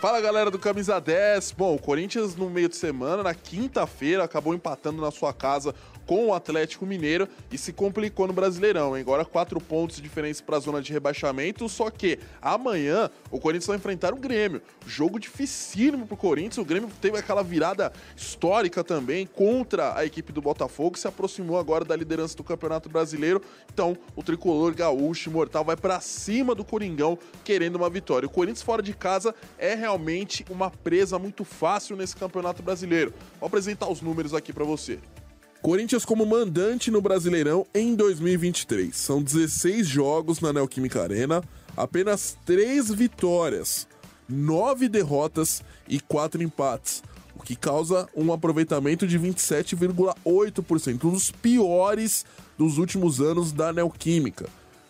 Fala 0.00 0.20
galera 0.20 0.50
do 0.50 0.58
Camisa 0.58 1.00
10. 1.00 1.52
Bom, 1.52 1.76
o 1.76 1.78
Corinthians 1.78 2.34
no 2.34 2.50
meio 2.50 2.68
de 2.68 2.74
semana, 2.74 3.22
na 3.22 3.34
quinta-feira, 3.34 4.24
acabou 4.24 4.52
empatando 4.52 5.00
na 5.00 5.12
sua 5.12 5.32
casa 5.32 5.72
com 6.08 6.28
o 6.28 6.34
Atlético 6.34 6.86
Mineiro 6.86 7.28
e 7.52 7.58
se 7.58 7.70
complicou 7.70 8.26
no 8.26 8.32
Brasileirão. 8.32 8.96
Hein? 8.96 9.02
Agora 9.02 9.26
quatro 9.26 9.60
pontos 9.60 10.00
diferentes 10.00 10.40
para 10.40 10.56
a 10.56 10.60
zona 10.60 10.80
de 10.80 10.90
rebaixamento, 10.90 11.68
só 11.68 11.90
que 11.90 12.18
amanhã 12.40 13.10
o 13.30 13.38
Corinthians 13.38 13.66
vai 13.66 13.76
enfrentar 13.76 14.14
o 14.14 14.16
Grêmio. 14.16 14.62
Jogo 14.86 15.20
dificílimo 15.20 16.06
para 16.06 16.14
o 16.14 16.16
Corinthians. 16.16 16.56
O 16.56 16.64
Grêmio 16.64 16.90
teve 16.98 17.18
aquela 17.18 17.42
virada 17.42 17.92
histórica 18.16 18.82
também 18.82 19.26
contra 19.26 19.94
a 19.94 20.06
equipe 20.06 20.32
do 20.32 20.40
Botafogo, 20.40 20.98
se 20.98 21.06
aproximou 21.06 21.58
agora 21.58 21.84
da 21.84 21.94
liderança 21.94 22.34
do 22.34 22.42
Campeonato 22.42 22.88
Brasileiro. 22.88 23.42
Então 23.70 23.94
o 24.16 24.22
tricolor 24.22 24.74
gaúcho 24.74 25.30
mortal 25.30 25.62
vai 25.62 25.76
para 25.76 26.00
cima 26.00 26.54
do 26.54 26.64
Coringão 26.64 27.18
querendo 27.44 27.76
uma 27.76 27.90
vitória. 27.90 28.26
O 28.26 28.30
Corinthians 28.30 28.62
fora 28.62 28.82
de 28.82 28.94
casa 28.94 29.34
é 29.58 29.74
realmente 29.74 30.42
uma 30.48 30.70
presa 30.70 31.18
muito 31.18 31.44
fácil 31.44 31.96
nesse 31.96 32.16
Campeonato 32.16 32.62
Brasileiro. 32.62 33.12
Vou 33.38 33.46
apresentar 33.46 33.90
os 33.90 34.00
números 34.00 34.32
aqui 34.32 34.54
para 34.54 34.64
você. 34.64 34.98
Corinthians 35.62 36.04
como 36.04 36.24
mandante 36.24 36.90
no 36.90 37.00
Brasileirão 37.00 37.66
em 37.74 37.94
2023. 37.94 38.94
São 38.94 39.22
16 39.22 39.86
jogos 39.86 40.40
na 40.40 40.52
Neoquímica 40.52 41.02
Arena, 41.02 41.42
apenas 41.76 42.36
3 42.46 42.90
vitórias, 42.92 43.88
9 44.28 44.88
derrotas 44.88 45.62
e 45.88 45.98
4 46.00 46.42
empates, 46.42 47.02
o 47.34 47.42
que 47.42 47.56
causa 47.56 48.08
um 48.16 48.32
aproveitamento 48.32 49.06
de 49.06 49.18
27,8%, 49.18 51.04
um 51.04 51.10
dos 51.10 51.30
piores 51.30 52.24
dos 52.56 52.78
últimos 52.78 53.20
anos 53.20 53.52
da 53.52 53.72
Neoquímica. 53.72 54.48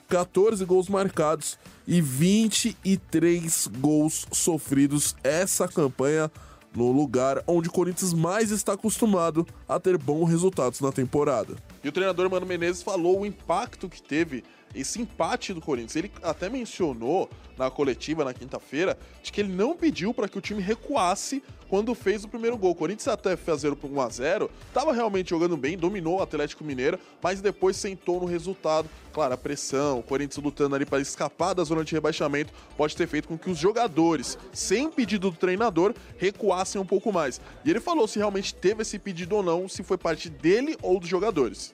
14 0.08 0.64
gols 0.64 0.88
marcados 0.88 1.58
e 1.86 2.00
23 2.00 3.68
gols 3.78 4.26
sofridos. 4.32 5.14
Essa 5.22 5.68
campanha 5.68 6.30
no 6.74 6.90
lugar 6.92 7.42
onde 7.46 7.68
o 7.68 7.72
Corinthians 7.72 8.12
mais 8.12 8.50
está 8.50 8.72
acostumado 8.72 9.46
a 9.68 9.78
ter 9.80 9.96
bons 9.98 10.28
resultados 10.28 10.80
na 10.80 10.92
temporada. 10.92 11.56
E 11.82 11.88
o 11.88 11.92
treinador 11.92 12.30
Mano 12.30 12.46
Menezes 12.46 12.82
falou 12.82 13.20
o 13.20 13.26
impacto 13.26 13.88
que 13.88 14.02
teve 14.02 14.44
esse 14.74 15.00
empate 15.00 15.52
do 15.52 15.60
Corinthians. 15.60 15.96
Ele 15.96 16.10
até 16.22 16.48
mencionou 16.48 17.28
na 17.56 17.70
coletiva 17.70 18.24
na 18.24 18.32
quinta-feira 18.32 18.96
de 19.22 19.32
que 19.32 19.40
ele 19.40 19.52
não 19.52 19.76
pediu 19.76 20.14
para 20.14 20.28
que 20.28 20.38
o 20.38 20.40
time 20.40 20.62
recuasse 20.62 21.42
quando 21.68 21.94
fez 21.94 22.24
o 22.24 22.28
primeiro 22.28 22.56
gol. 22.56 22.70
O 22.70 22.74
Corinthians 22.74 23.08
até 23.08 23.36
fazer 23.36 23.72
o 23.72 23.78
1 23.82 24.00
a 24.00 24.08
0 24.08 24.50
estava 24.68 24.92
realmente 24.92 25.30
jogando 25.30 25.56
bem, 25.56 25.76
dominou 25.76 26.18
o 26.18 26.22
Atlético 26.22 26.64
Mineiro, 26.64 26.98
mas 27.22 27.40
depois 27.40 27.76
sentou 27.76 28.20
no 28.20 28.26
resultado. 28.26 28.88
Claro, 29.12 29.34
a 29.34 29.36
pressão, 29.36 29.98
o 29.98 30.02
Corinthians 30.02 30.42
lutando 30.42 30.76
ali 30.76 30.86
para 30.86 31.00
escapar 31.00 31.54
da 31.54 31.64
zona 31.64 31.84
de 31.84 31.92
rebaixamento 31.92 32.52
pode 32.76 32.96
ter 32.96 33.06
feito 33.06 33.26
com 33.26 33.36
que 33.36 33.50
os 33.50 33.58
jogadores, 33.58 34.38
sem 34.52 34.90
pedido 34.90 35.30
do 35.30 35.36
treinador, 35.36 35.94
recuassem 36.16 36.80
um 36.80 36.86
pouco 36.86 37.12
mais. 37.12 37.40
E 37.64 37.70
ele 37.70 37.80
falou 37.80 38.06
se 38.06 38.18
realmente 38.18 38.54
teve 38.54 38.82
esse 38.82 38.98
pedido 38.98 39.36
ou 39.36 39.42
não, 39.42 39.68
se 39.68 39.82
foi 39.82 39.98
parte 39.98 40.30
dele 40.30 40.76
ou 40.80 41.00
dos 41.00 41.08
jogadores 41.08 41.67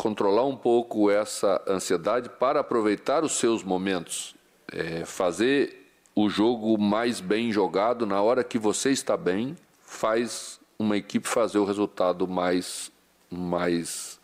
controlar 0.00 0.46
um 0.46 0.56
pouco 0.56 1.10
essa 1.10 1.62
ansiedade 1.68 2.30
para 2.30 2.60
aproveitar 2.60 3.22
os 3.22 3.32
seus 3.32 3.62
momentos, 3.62 4.34
é, 4.72 5.04
fazer 5.04 5.92
o 6.16 6.26
jogo 6.30 6.78
mais 6.78 7.20
bem 7.20 7.52
jogado 7.52 8.06
na 8.06 8.22
hora 8.22 8.42
que 8.42 8.58
você 8.58 8.92
está 8.92 9.14
bem, 9.14 9.54
faz 9.82 10.58
uma 10.78 10.96
equipe 10.96 11.28
fazer 11.28 11.58
o 11.58 11.66
resultado 11.66 12.26
mais 12.26 12.90
mais 13.30 14.18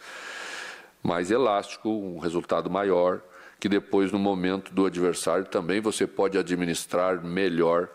mais 1.03 1.31
elástico, 1.31 1.91
um 1.91 2.21
resultado 2.21 2.71
maior, 2.71 3.21
que 3.61 3.69
depois 3.69 4.11
no 4.11 4.19
momento 4.19 4.73
do 4.73 4.87
adversário 4.87 5.45
também 5.45 5.79
você 5.83 6.07
pode 6.07 6.39
administrar 6.39 7.23
melhor. 7.23 7.91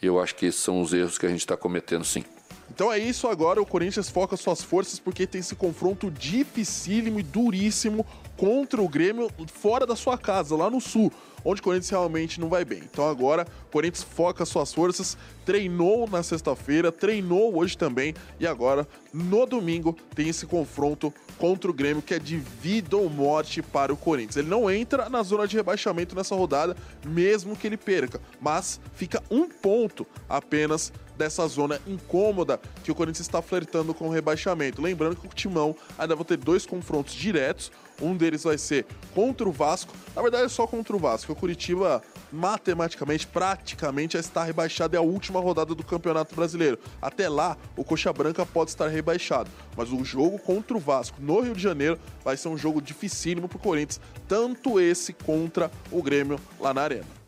Eu 0.00 0.20
acho 0.20 0.36
que 0.36 0.46
esses 0.46 0.60
são 0.60 0.80
os 0.80 0.92
erros 0.92 1.18
que 1.18 1.26
a 1.26 1.28
gente 1.28 1.40
está 1.40 1.56
cometendo, 1.56 2.04
sim. 2.04 2.24
Então 2.70 2.92
é 2.92 2.98
isso 2.98 3.28
agora, 3.28 3.60
o 3.60 3.66
Corinthians 3.66 4.08
foca 4.08 4.36
suas 4.36 4.62
forças 4.62 4.98
porque 4.98 5.26
tem 5.26 5.40
esse 5.40 5.54
confronto 5.54 6.10
dificílimo 6.10 7.20
e 7.20 7.22
duríssimo 7.22 8.04
contra 8.36 8.82
o 8.82 8.88
Grêmio 8.88 9.30
fora 9.52 9.86
da 9.86 9.96
sua 9.96 10.18
casa, 10.18 10.54
lá 10.54 10.68
no 10.68 10.80
sul, 10.80 11.10
onde 11.44 11.60
o 11.60 11.64
Corinthians 11.64 11.90
realmente 11.90 12.40
não 12.40 12.48
vai 12.48 12.64
bem. 12.64 12.82
Então 12.84 13.08
agora 13.08 13.46
o 13.68 13.72
Corinthians 13.72 14.04
foca 14.04 14.44
suas 14.44 14.74
forças, 14.74 15.16
treinou 15.44 16.08
na 16.08 16.22
sexta-feira, 16.22 16.90
treinou 16.92 17.56
hoje 17.56 17.78
também 17.78 18.14
e 18.38 18.46
agora 18.46 18.86
no 19.12 19.46
domingo 19.46 19.96
tem 20.14 20.28
esse 20.28 20.44
confronto 20.44 21.14
contra 21.38 21.70
o 21.70 21.74
Grêmio 21.74 22.02
que 22.02 22.14
é 22.14 22.18
de 22.18 22.36
vida 22.36 22.96
ou 22.96 23.08
morte 23.08 23.62
para 23.62 23.92
o 23.92 23.96
Corinthians. 23.96 24.36
Ele 24.36 24.48
não 24.48 24.70
entra 24.70 25.08
na 25.08 25.22
zona 25.22 25.46
de 25.46 25.56
rebaixamento 25.56 26.14
nessa 26.14 26.34
rodada, 26.34 26.76
mesmo 27.06 27.56
que 27.56 27.66
ele 27.66 27.76
perca, 27.76 28.20
mas 28.40 28.80
fica 28.94 29.22
um 29.30 29.48
ponto 29.48 30.06
apenas 30.28 30.92
dessa 31.16 31.46
zona 31.48 31.80
incômoda 31.86 32.60
que 32.84 32.90
o 32.90 32.94
Corinthians 32.94 33.26
está 33.26 33.40
flertando 33.42 33.94
com 33.94 34.08
o 34.08 34.10
rebaixamento. 34.10 34.82
Lembrando 34.82 35.16
que 35.16 35.26
o 35.26 35.30
Timão 35.30 35.74
ainda 35.98 36.14
vai 36.14 36.24
ter 36.24 36.36
dois 36.36 36.66
confrontos 36.66 37.14
diretos. 37.14 37.72
Um 38.00 38.14
deles 38.14 38.44
vai 38.44 38.58
ser 38.58 38.84
contra 39.14 39.48
o 39.48 39.52
Vasco. 39.52 39.94
Na 40.14 40.20
verdade, 40.20 40.44
é 40.44 40.48
só 40.48 40.66
contra 40.66 40.94
o 40.94 40.98
Vasco. 40.98 41.32
O 41.32 41.36
Curitiba, 41.36 42.02
matematicamente, 42.30 43.26
praticamente, 43.26 44.14
já 44.14 44.20
está 44.20 44.44
rebaixado. 44.44 44.94
É 44.94 44.98
a 44.98 45.02
última 45.02 45.40
rodada 45.40 45.74
do 45.74 45.82
Campeonato 45.82 46.34
Brasileiro. 46.34 46.78
Até 47.00 47.28
lá, 47.28 47.56
o 47.74 47.82
Coxa 47.82 48.12
Branca 48.12 48.44
pode 48.44 48.70
estar 48.70 48.88
rebaixado. 48.88 49.50
Mas 49.74 49.90
o 49.90 50.04
jogo 50.04 50.38
contra 50.38 50.76
o 50.76 50.80
Vasco 50.80 51.16
no 51.20 51.40
Rio 51.40 51.54
de 51.54 51.62
Janeiro 51.62 51.98
vai 52.22 52.36
ser 52.36 52.48
um 52.48 52.58
jogo 52.58 52.82
dificílimo 52.82 53.48
para 53.48 53.56
o 53.56 53.60
Corinthians. 53.60 54.00
Tanto 54.28 54.78
esse 54.78 55.14
contra 55.14 55.70
o 55.90 56.02
Grêmio 56.02 56.38
lá 56.60 56.74
na 56.74 56.82
Arena. 56.82 57.25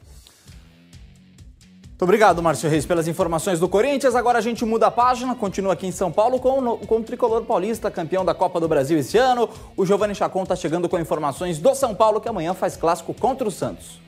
Muito 1.98 2.04
obrigado, 2.04 2.40
Márcio 2.40 2.70
Reis, 2.70 2.86
pelas 2.86 3.08
informações 3.08 3.58
do 3.58 3.68
Corinthians. 3.68 4.14
Agora 4.14 4.38
a 4.38 4.40
gente 4.40 4.64
muda 4.64 4.86
a 4.86 4.90
página, 4.90 5.34
continua 5.34 5.72
aqui 5.72 5.84
em 5.84 5.90
São 5.90 6.12
Paulo 6.12 6.38
com, 6.38 6.76
com 6.76 6.98
o 6.98 7.02
tricolor 7.02 7.42
paulista, 7.42 7.90
campeão 7.90 8.24
da 8.24 8.32
Copa 8.32 8.60
do 8.60 8.68
Brasil 8.68 8.96
esse 8.96 9.18
ano. 9.18 9.50
O 9.76 9.84
Giovanni 9.84 10.14
Chacon 10.14 10.44
está 10.44 10.54
chegando 10.54 10.88
com 10.88 10.96
informações 10.96 11.58
do 11.58 11.74
São 11.74 11.96
Paulo, 11.96 12.20
que 12.20 12.28
amanhã 12.28 12.54
faz 12.54 12.76
clássico 12.76 13.12
contra 13.12 13.48
o 13.48 13.50
Santos. 13.50 14.00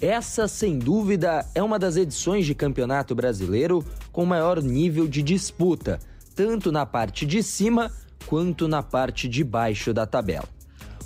Essa, 0.00 0.46
sem 0.46 0.78
dúvida, 0.78 1.44
é 1.52 1.60
uma 1.60 1.80
das 1.80 1.96
edições 1.96 2.46
de 2.46 2.54
campeonato 2.54 3.12
brasileiro 3.12 3.84
com 4.12 4.24
maior 4.24 4.62
nível 4.62 5.08
de 5.08 5.24
disputa, 5.24 5.98
tanto 6.36 6.70
na 6.70 6.86
parte 6.86 7.26
de 7.26 7.42
cima 7.42 7.90
quanto 8.26 8.68
na 8.68 8.84
parte 8.84 9.28
de 9.28 9.42
baixo 9.42 9.92
da 9.92 10.06
tabela. 10.06 10.48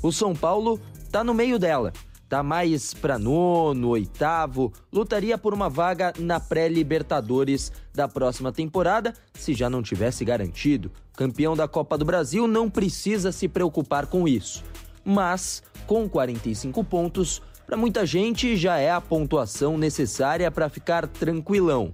O 0.02 0.12
São 0.12 0.34
Paulo 0.34 0.78
está 1.02 1.24
no 1.24 1.32
meio 1.32 1.58
dela 1.58 1.94
Tá 2.28 2.42
mais 2.42 2.94
para 2.94 3.18
nono, 3.18 3.90
oitavo, 3.90 4.72
lutaria 4.92 5.36
por 5.36 5.52
uma 5.52 5.68
vaga 5.68 6.12
na 6.18 6.40
pré-Libertadores 6.40 7.70
da 7.94 8.08
próxima 8.08 8.50
temporada, 8.50 9.12
se 9.34 9.52
já 9.52 9.68
não 9.68 9.82
tivesse 9.82 10.24
garantido. 10.24 10.90
Campeão 11.16 11.54
da 11.54 11.68
Copa 11.68 11.98
do 11.98 12.04
Brasil 12.04 12.46
não 12.46 12.70
precisa 12.70 13.30
se 13.30 13.46
preocupar 13.46 14.06
com 14.06 14.26
isso. 14.26 14.64
Mas, 15.04 15.62
com 15.86 16.08
45 16.08 16.82
pontos, 16.84 17.42
para 17.66 17.76
muita 17.76 18.06
gente 18.06 18.56
já 18.56 18.78
é 18.78 18.90
a 18.90 19.00
pontuação 19.00 19.76
necessária 19.76 20.50
para 20.50 20.68
ficar 20.68 21.06
tranquilão. 21.06 21.92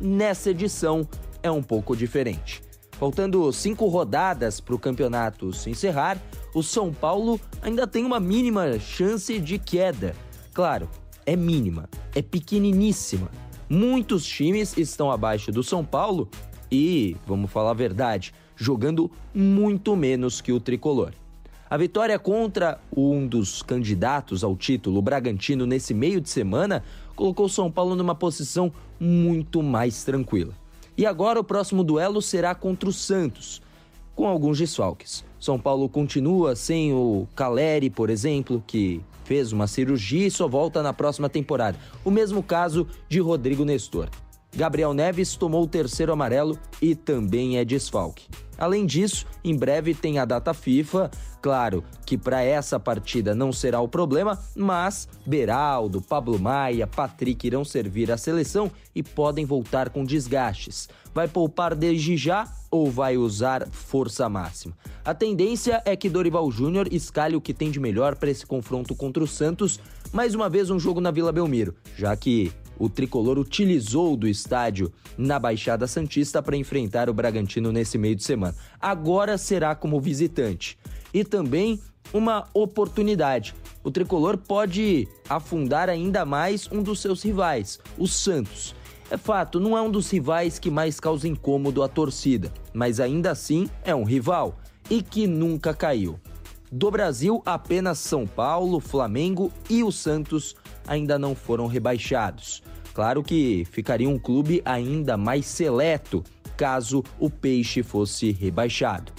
Nessa 0.00 0.50
edição 0.50 1.06
é 1.42 1.50
um 1.50 1.62
pouco 1.62 1.96
diferente. 1.96 2.62
Faltando 2.92 3.52
cinco 3.52 3.86
rodadas 3.88 4.60
para 4.60 4.74
o 4.74 4.78
campeonato 4.78 5.52
se 5.52 5.70
encerrar, 5.70 6.18
o 6.54 6.62
São 6.62 6.92
Paulo 6.92 7.40
ainda 7.62 7.86
tem 7.86 8.04
uma 8.04 8.20
mínima 8.20 8.78
chance 8.78 9.38
de 9.38 9.58
queda. 9.58 10.14
Claro, 10.52 10.88
é 11.24 11.34
mínima, 11.34 11.88
é 12.14 12.20
pequeniníssima. 12.20 13.30
Muitos 13.68 14.24
times 14.26 14.76
estão 14.76 15.10
abaixo 15.10 15.50
do 15.50 15.62
São 15.62 15.84
Paulo 15.84 16.28
e, 16.70 17.16
vamos 17.26 17.50
falar 17.50 17.70
a 17.70 17.74
verdade, 17.74 18.34
jogando 18.54 19.10
muito 19.34 19.96
menos 19.96 20.40
que 20.40 20.52
o 20.52 20.60
tricolor. 20.60 21.12
A 21.70 21.76
vitória 21.78 22.18
contra 22.18 22.78
um 22.94 23.26
dos 23.26 23.62
candidatos 23.62 24.44
ao 24.44 24.54
título, 24.54 24.98
o 24.98 25.02
Bragantino, 25.02 25.64
nesse 25.64 25.94
meio 25.94 26.20
de 26.20 26.28
semana, 26.28 26.84
colocou 27.16 27.46
o 27.46 27.48
São 27.48 27.70
Paulo 27.70 27.96
numa 27.96 28.14
posição 28.14 28.70
muito 29.00 29.62
mais 29.62 30.04
tranquila. 30.04 30.52
E 30.98 31.06
agora 31.06 31.40
o 31.40 31.44
próximo 31.44 31.82
duelo 31.82 32.20
será 32.20 32.54
contra 32.54 32.90
o 32.90 32.92
Santos, 32.92 33.62
com 34.14 34.26
alguns 34.26 34.58
desfalques. 34.58 35.24
São 35.42 35.58
Paulo 35.58 35.88
continua 35.88 36.54
sem 36.54 36.92
o 36.92 37.26
Caleri, 37.34 37.90
por 37.90 38.10
exemplo, 38.10 38.62
que 38.64 39.00
fez 39.24 39.52
uma 39.52 39.66
cirurgia 39.66 40.28
e 40.28 40.30
só 40.30 40.46
volta 40.46 40.84
na 40.84 40.92
próxima 40.92 41.28
temporada. 41.28 41.76
O 42.04 42.12
mesmo 42.12 42.44
caso 42.44 42.86
de 43.08 43.18
Rodrigo 43.18 43.64
Nestor. 43.64 44.08
Gabriel 44.54 44.92
Neves 44.92 45.34
tomou 45.34 45.62
o 45.62 45.66
terceiro 45.66 46.12
amarelo 46.12 46.58
e 46.80 46.94
também 46.94 47.58
é 47.58 47.64
desfalque. 47.64 48.26
Além 48.58 48.86
disso, 48.86 49.26
em 49.42 49.56
breve 49.56 49.94
tem 49.94 50.18
a 50.18 50.24
data 50.24 50.52
FIFA. 50.54 51.10
Claro 51.40 51.82
que 52.06 52.16
para 52.16 52.42
essa 52.42 52.78
partida 52.78 53.34
não 53.34 53.52
será 53.52 53.80
o 53.80 53.88
problema, 53.88 54.38
mas 54.54 55.08
Beraldo, 55.26 56.00
Pablo 56.00 56.38
Maia, 56.38 56.86
Patrick 56.86 57.44
irão 57.44 57.64
servir 57.64 58.12
a 58.12 58.16
seleção 58.16 58.70
e 58.94 59.02
podem 59.02 59.44
voltar 59.44 59.90
com 59.90 60.04
desgastes. 60.04 60.88
Vai 61.12 61.26
poupar 61.26 61.74
desde 61.74 62.16
já 62.16 62.46
ou 62.70 62.90
vai 62.90 63.16
usar 63.16 63.66
força 63.68 64.28
máxima? 64.28 64.76
A 65.04 65.12
tendência 65.12 65.82
é 65.84 65.96
que 65.96 66.08
Dorival 66.08 66.48
Júnior 66.52 66.86
escalhe 66.92 67.34
o 67.34 67.40
que 67.40 67.52
tem 67.52 67.70
de 67.70 67.80
melhor 67.80 68.14
para 68.14 68.30
esse 68.30 68.46
confronto 68.46 68.94
contra 68.94 69.24
o 69.24 69.26
Santos, 69.26 69.80
mais 70.12 70.34
uma 70.34 70.48
vez 70.48 70.70
um 70.70 70.78
jogo 70.78 71.00
na 71.00 71.10
Vila 71.10 71.32
Belmiro, 71.32 71.74
já 71.96 72.14
que 72.16 72.52
o 72.78 72.88
tricolor 72.88 73.38
utilizou 73.38 74.16
do 74.16 74.28
estádio 74.28 74.92
na 75.16 75.38
Baixada 75.38 75.86
Santista 75.86 76.42
para 76.42 76.56
enfrentar 76.56 77.08
o 77.08 77.14
Bragantino 77.14 77.72
nesse 77.72 77.98
meio 77.98 78.16
de 78.16 78.24
semana. 78.24 78.54
Agora 78.80 79.38
será 79.38 79.74
como 79.74 80.00
visitante. 80.00 80.78
E 81.12 81.24
também 81.24 81.80
uma 82.12 82.48
oportunidade. 82.52 83.54
O 83.84 83.90
tricolor 83.90 84.36
pode 84.36 85.08
afundar 85.28 85.88
ainda 85.88 86.24
mais 86.24 86.68
um 86.70 86.82
dos 86.82 87.00
seus 87.00 87.22
rivais, 87.22 87.80
o 87.98 88.06
Santos. 88.06 88.74
É 89.10 89.16
fato, 89.16 89.60
não 89.60 89.76
é 89.76 89.82
um 89.82 89.90
dos 89.90 90.10
rivais 90.10 90.58
que 90.58 90.70
mais 90.70 90.98
causa 90.98 91.28
incômodo 91.28 91.82
à 91.82 91.88
torcida, 91.88 92.52
mas 92.72 92.98
ainda 92.98 93.30
assim 93.30 93.68
é 93.84 93.94
um 93.94 94.04
rival 94.04 94.58
e 94.88 95.02
que 95.02 95.26
nunca 95.26 95.74
caiu. 95.74 96.18
Do 96.74 96.90
Brasil, 96.90 97.42
apenas 97.44 97.98
São 97.98 98.26
Paulo, 98.26 98.80
Flamengo 98.80 99.52
e 99.68 99.84
o 99.84 99.92
Santos 99.92 100.56
ainda 100.86 101.18
não 101.18 101.34
foram 101.34 101.66
rebaixados. 101.66 102.62
Claro 102.94 103.22
que 103.22 103.66
ficaria 103.70 104.08
um 104.08 104.18
clube 104.18 104.62
ainda 104.64 105.18
mais 105.18 105.44
seleto 105.44 106.24
caso 106.56 107.04
o 107.20 107.28
Peixe 107.28 107.82
fosse 107.82 108.32
rebaixado. 108.32 109.12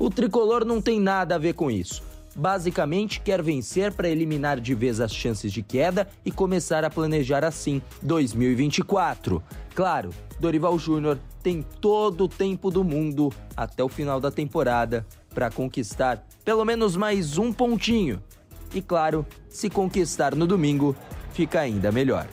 O 0.00 0.10
tricolor 0.10 0.64
não 0.64 0.82
tem 0.82 0.98
nada 0.98 1.36
a 1.36 1.38
ver 1.38 1.52
com 1.52 1.70
isso. 1.70 2.02
Basicamente, 2.34 3.20
quer 3.20 3.40
vencer 3.40 3.92
para 3.92 4.08
eliminar 4.08 4.60
de 4.60 4.74
vez 4.74 5.00
as 5.00 5.14
chances 5.14 5.52
de 5.52 5.62
queda 5.62 6.08
e 6.24 6.32
começar 6.32 6.84
a 6.84 6.90
planejar 6.90 7.44
assim 7.44 7.80
2024. 8.02 9.40
Claro, 9.76 10.10
Dorival 10.40 10.76
Júnior 10.76 11.18
tem 11.40 11.64
todo 11.80 12.24
o 12.24 12.28
tempo 12.28 12.68
do 12.68 12.82
mundo 12.82 13.32
até 13.56 13.82
o 13.82 13.88
final 13.88 14.20
da 14.20 14.30
temporada 14.30 15.06
para 15.32 15.50
conquistar 15.50 16.26
pelo 16.46 16.64
menos 16.64 16.94
mais 16.94 17.38
um 17.38 17.52
pontinho. 17.52 18.22
E 18.72 18.80
claro, 18.80 19.26
se 19.48 19.68
conquistar 19.68 20.32
no 20.32 20.46
domingo, 20.46 20.94
fica 21.32 21.58
ainda 21.58 21.90
melhor. 21.90 22.24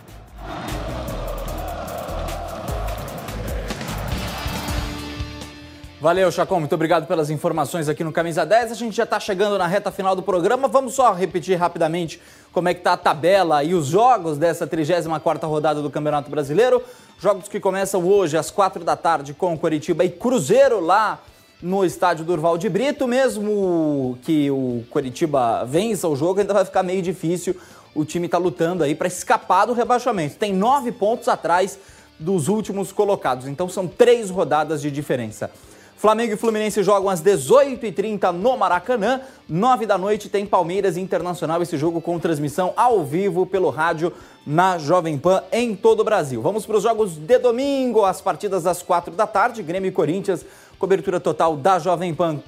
Valeu, 5.99 6.31
Chacon. 6.31 6.59
Muito 6.59 6.75
obrigado 6.75 7.07
pelas 7.07 7.31
informações 7.31 7.89
aqui 7.89 8.03
no 8.03 8.11
Camisa 8.11 8.45
10. 8.45 8.73
A 8.73 8.75
gente 8.75 8.95
já 8.95 9.03
está 9.03 9.19
chegando 9.19 9.57
na 9.57 9.65
reta 9.65 9.89
final 9.89 10.15
do 10.15 10.21
programa. 10.21 10.67
Vamos 10.67 10.93
só 10.93 11.11
repetir 11.11 11.57
rapidamente 11.57 12.21
como 12.51 12.69
é 12.69 12.73
que 12.75 12.81
está 12.81 12.93
a 12.93 12.97
tabela 12.97 13.63
e 13.63 13.73
os 13.73 13.87
jogos 13.87 14.37
dessa 14.37 14.67
34ª 14.67 15.47
rodada 15.47 15.81
do 15.81 15.89
Campeonato 15.89 16.29
Brasileiro. 16.29 16.83
Jogos 17.17 17.47
que 17.47 17.59
começam 17.59 18.05
hoje 18.05 18.37
às 18.37 18.51
4 18.51 18.83
da 18.83 18.95
tarde 18.95 19.33
com 19.33 19.57
Coritiba 19.57 20.05
e 20.05 20.09
Cruzeiro 20.09 20.79
lá 20.79 21.19
no 21.63 21.85
estádio 21.85 22.25
Durval 22.25 22.57
de 22.57 22.67
Brito. 22.67 23.07
Mesmo 23.07 24.17
que 24.21 24.51
o 24.51 24.83
Coritiba 24.89 25.63
vença 25.63 26.07
o 26.09 26.15
jogo, 26.15 26.41
ainda 26.41 26.53
vai 26.53 26.65
ficar 26.65 26.83
meio 26.83 27.01
difícil. 27.01 27.55
O 27.95 28.03
time 28.03 28.25
está 28.25 28.37
lutando 28.37 28.83
aí 28.83 28.93
para 28.93 29.07
escapar 29.07 29.65
do 29.65 29.73
rebaixamento. 29.73 30.35
Tem 30.35 30.53
nove 30.53 30.91
pontos 30.91 31.29
atrás 31.29 31.79
dos 32.19 32.49
últimos 32.49 32.91
colocados. 32.91 33.47
Então 33.47 33.69
são 33.69 33.87
três 33.87 34.29
rodadas 34.29 34.81
de 34.81 34.91
diferença. 34.91 35.49
Flamengo 35.95 36.33
e 36.33 36.35
Fluminense 36.35 36.83
jogam 36.83 37.09
às 37.09 37.23
18h30 37.23 38.29
no 38.33 38.57
Maracanã. 38.57 39.21
9 39.47 39.85
da 39.85 39.97
noite 39.97 40.27
tem 40.27 40.45
Palmeiras 40.45 40.97
Internacional, 40.97 41.61
esse 41.61 41.77
jogo 41.77 42.01
com 42.01 42.19
transmissão 42.19 42.73
ao 42.75 43.05
vivo 43.05 43.45
pelo 43.45 43.69
rádio 43.69 44.11
na 44.45 44.77
Jovem 44.77 45.17
Pan 45.17 45.41
em 45.49 45.73
todo 45.73 46.01
o 46.01 46.03
Brasil. 46.03 46.41
Vamos 46.41 46.65
para 46.65 46.75
os 46.75 46.83
jogos 46.83 47.15
de 47.15 47.39
domingo, 47.39 48.03
as 48.03 48.19
partidas 48.19 48.67
às 48.67 48.83
4 48.83 49.15
da 49.15 49.25
tarde, 49.25 49.63
Grêmio 49.63 49.87
e 49.87 49.93
Corinthians, 49.93 50.45
cobertura 50.83 51.17
total 51.17 51.55
da 51.55 51.79
Jovem 51.79 52.13
Pan 52.13 52.41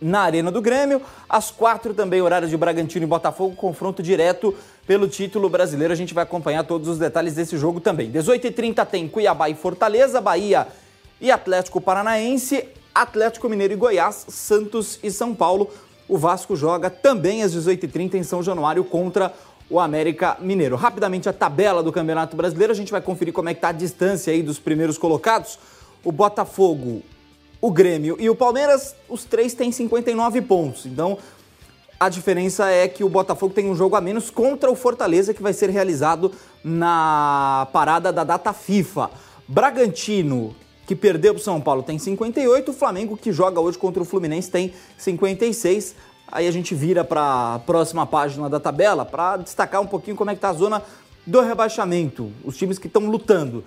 na 0.00 0.20
Arena 0.20 0.48
do 0.48 0.62
Grêmio. 0.62 1.02
Às 1.28 1.50
4 1.50 1.92
também, 1.92 2.22
horário 2.22 2.46
de 2.46 2.56
Bragantino 2.56 3.04
e 3.04 3.08
Botafogo, 3.08 3.56
confronto 3.56 4.00
direto 4.00 4.54
pelo 4.86 5.08
título 5.08 5.48
brasileiro. 5.48 5.92
A 5.92 5.96
gente 5.96 6.14
vai 6.14 6.22
acompanhar 6.22 6.62
todos 6.62 6.86
os 6.86 6.98
detalhes 6.98 7.34
desse 7.34 7.58
jogo 7.58 7.80
também. 7.80 8.12
18h30 8.12 8.86
tem 8.86 9.08
Cuiabá 9.08 9.50
e 9.50 9.56
Fortaleza, 9.56 10.20
Bahia 10.20 10.68
e 11.20 11.32
Atlético 11.32 11.80
Paranaense. 11.80 12.64
Atlético 12.94 13.48
Mineiro 13.48 13.72
e 13.72 13.76
Goiás, 13.76 14.24
Santos 14.28 15.00
e 15.02 15.10
São 15.10 15.34
Paulo. 15.34 15.68
O 16.06 16.16
Vasco 16.16 16.54
joga 16.54 16.88
também 16.88 17.42
às 17.42 17.52
18h30 17.56 18.14
em 18.14 18.22
São 18.22 18.40
Januário 18.40 18.84
contra 18.84 19.34
o 19.68 19.80
América 19.80 20.36
Mineiro. 20.38 20.76
Rapidamente 20.76 21.28
a 21.28 21.32
tabela 21.32 21.82
do 21.82 21.90
Campeonato 21.90 22.36
Brasileiro, 22.36 22.72
a 22.72 22.76
gente 22.76 22.92
vai 22.92 23.00
conferir 23.00 23.34
como 23.34 23.48
é 23.48 23.52
que 23.52 23.58
está 23.58 23.70
a 23.70 23.72
distância 23.72 24.32
aí 24.32 24.44
dos 24.44 24.60
primeiros 24.60 24.96
colocados. 24.96 25.58
O 26.04 26.12
Botafogo, 26.12 27.02
o 27.64 27.70
Grêmio 27.70 28.14
e 28.20 28.28
o 28.28 28.34
Palmeiras, 28.34 28.94
os 29.08 29.24
três 29.24 29.54
têm 29.54 29.72
59 29.72 30.42
pontos. 30.42 30.84
Então, 30.84 31.16
a 31.98 32.10
diferença 32.10 32.68
é 32.68 32.86
que 32.86 33.02
o 33.02 33.08
Botafogo 33.08 33.54
tem 33.54 33.70
um 33.70 33.74
jogo 33.74 33.96
a 33.96 34.02
menos 34.02 34.28
contra 34.28 34.70
o 34.70 34.74
Fortaleza, 34.76 35.32
que 35.32 35.42
vai 35.42 35.54
ser 35.54 35.70
realizado 35.70 36.30
na 36.62 37.66
parada 37.72 38.12
da 38.12 38.22
data 38.22 38.52
FIFA. 38.52 39.10
Bragantino 39.48 40.54
que 40.86 40.94
perdeu 40.94 41.32
para 41.32 41.40
o 41.40 41.42
São 41.42 41.58
Paulo, 41.58 41.82
tem 41.82 41.98
58. 41.98 42.70
O 42.70 42.74
Flamengo, 42.74 43.16
que 43.16 43.32
joga 43.32 43.58
hoje 43.58 43.78
contra 43.78 44.02
o 44.02 44.04
Fluminense, 44.04 44.50
tem 44.50 44.74
56. 44.98 45.94
Aí 46.30 46.46
a 46.46 46.50
gente 46.50 46.74
vira 46.74 47.02
para 47.02 47.54
a 47.54 47.58
próxima 47.60 48.04
página 48.04 48.46
da 48.50 48.60
tabela 48.60 49.06
para 49.06 49.38
destacar 49.38 49.80
um 49.80 49.86
pouquinho 49.86 50.18
como 50.18 50.30
é 50.30 50.34
que 50.34 50.38
está 50.38 50.50
a 50.50 50.52
zona 50.52 50.82
do 51.26 51.40
rebaixamento, 51.40 52.30
os 52.44 52.58
times 52.58 52.78
que 52.78 52.88
estão 52.88 53.06
lutando. 53.06 53.64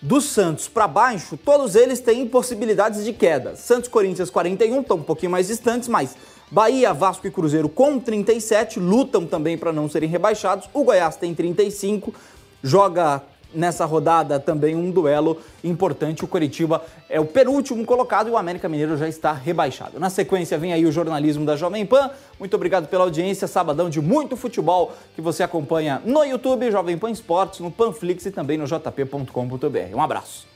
Do 0.00 0.20
Santos 0.20 0.68
para 0.68 0.86
baixo, 0.86 1.38
todos 1.38 1.74
eles 1.74 2.00
têm 2.00 2.26
possibilidades 2.26 3.04
de 3.04 3.12
queda. 3.12 3.56
Santos, 3.56 3.88
Corinthians, 3.88 4.28
41, 4.28 4.80
estão 4.82 4.98
um 4.98 5.02
pouquinho 5.02 5.32
mais 5.32 5.46
distantes, 5.46 5.88
mas 5.88 6.14
Bahia, 6.50 6.92
Vasco 6.92 7.26
e 7.26 7.30
Cruzeiro 7.30 7.68
com 7.68 7.98
37 7.98 8.78
lutam 8.78 9.26
também 9.26 9.56
para 9.56 9.72
não 9.72 9.88
serem 9.88 10.08
rebaixados. 10.08 10.68
O 10.74 10.84
Goiás 10.84 11.16
tem 11.16 11.34
35, 11.34 12.14
joga 12.62 13.22
nessa 13.54 13.84
rodada 13.84 14.38
também 14.38 14.74
um 14.74 14.90
duelo 14.90 15.38
importante. 15.62 16.24
O 16.24 16.28
Coritiba 16.28 16.82
é 17.08 17.20
o 17.20 17.24
penúltimo 17.24 17.84
colocado 17.84 18.28
e 18.28 18.30
o 18.30 18.36
América 18.36 18.68
Mineiro 18.68 18.96
já 18.96 19.08
está 19.08 19.32
rebaixado. 19.32 19.98
Na 19.98 20.10
sequência 20.10 20.58
vem 20.58 20.72
aí 20.72 20.84
o 20.84 20.92
jornalismo 20.92 21.44
da 21.44 21.56
Jovem 21.56 21.86
Pan. 21.86 22.10
Muito 22.38 22.54
obrigado 22.54 22.88
pela 22.88 23.04
audiência. 23.04 23.46
Sabadão 23.46 23.88
de 23.88 24.00
muito 24.00 24.36
futebol 24.36 24.92
que 25.14 25.20
você 25.20 25.42
acompanha 25.42 26.02
no 26.04 26.24
YouTube, 26.24 26.70
Jovem 26.70 26.98
Pan 26.98 27.10
Esportes, 27.10 27.60
no 27.60 27.70
Panflix 27.70 28.26
e 28.26 28.30
também 28.30 28.58
no 28.58 28.66
jp.com.br. 28.66 29.94
Um 29.94 30.02
abraço. 30.02 30.46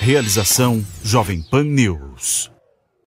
Realização 0.00 0.82
Jovem 1.04 1.42
Pan 1.42 1.64
News. 1.64 2.50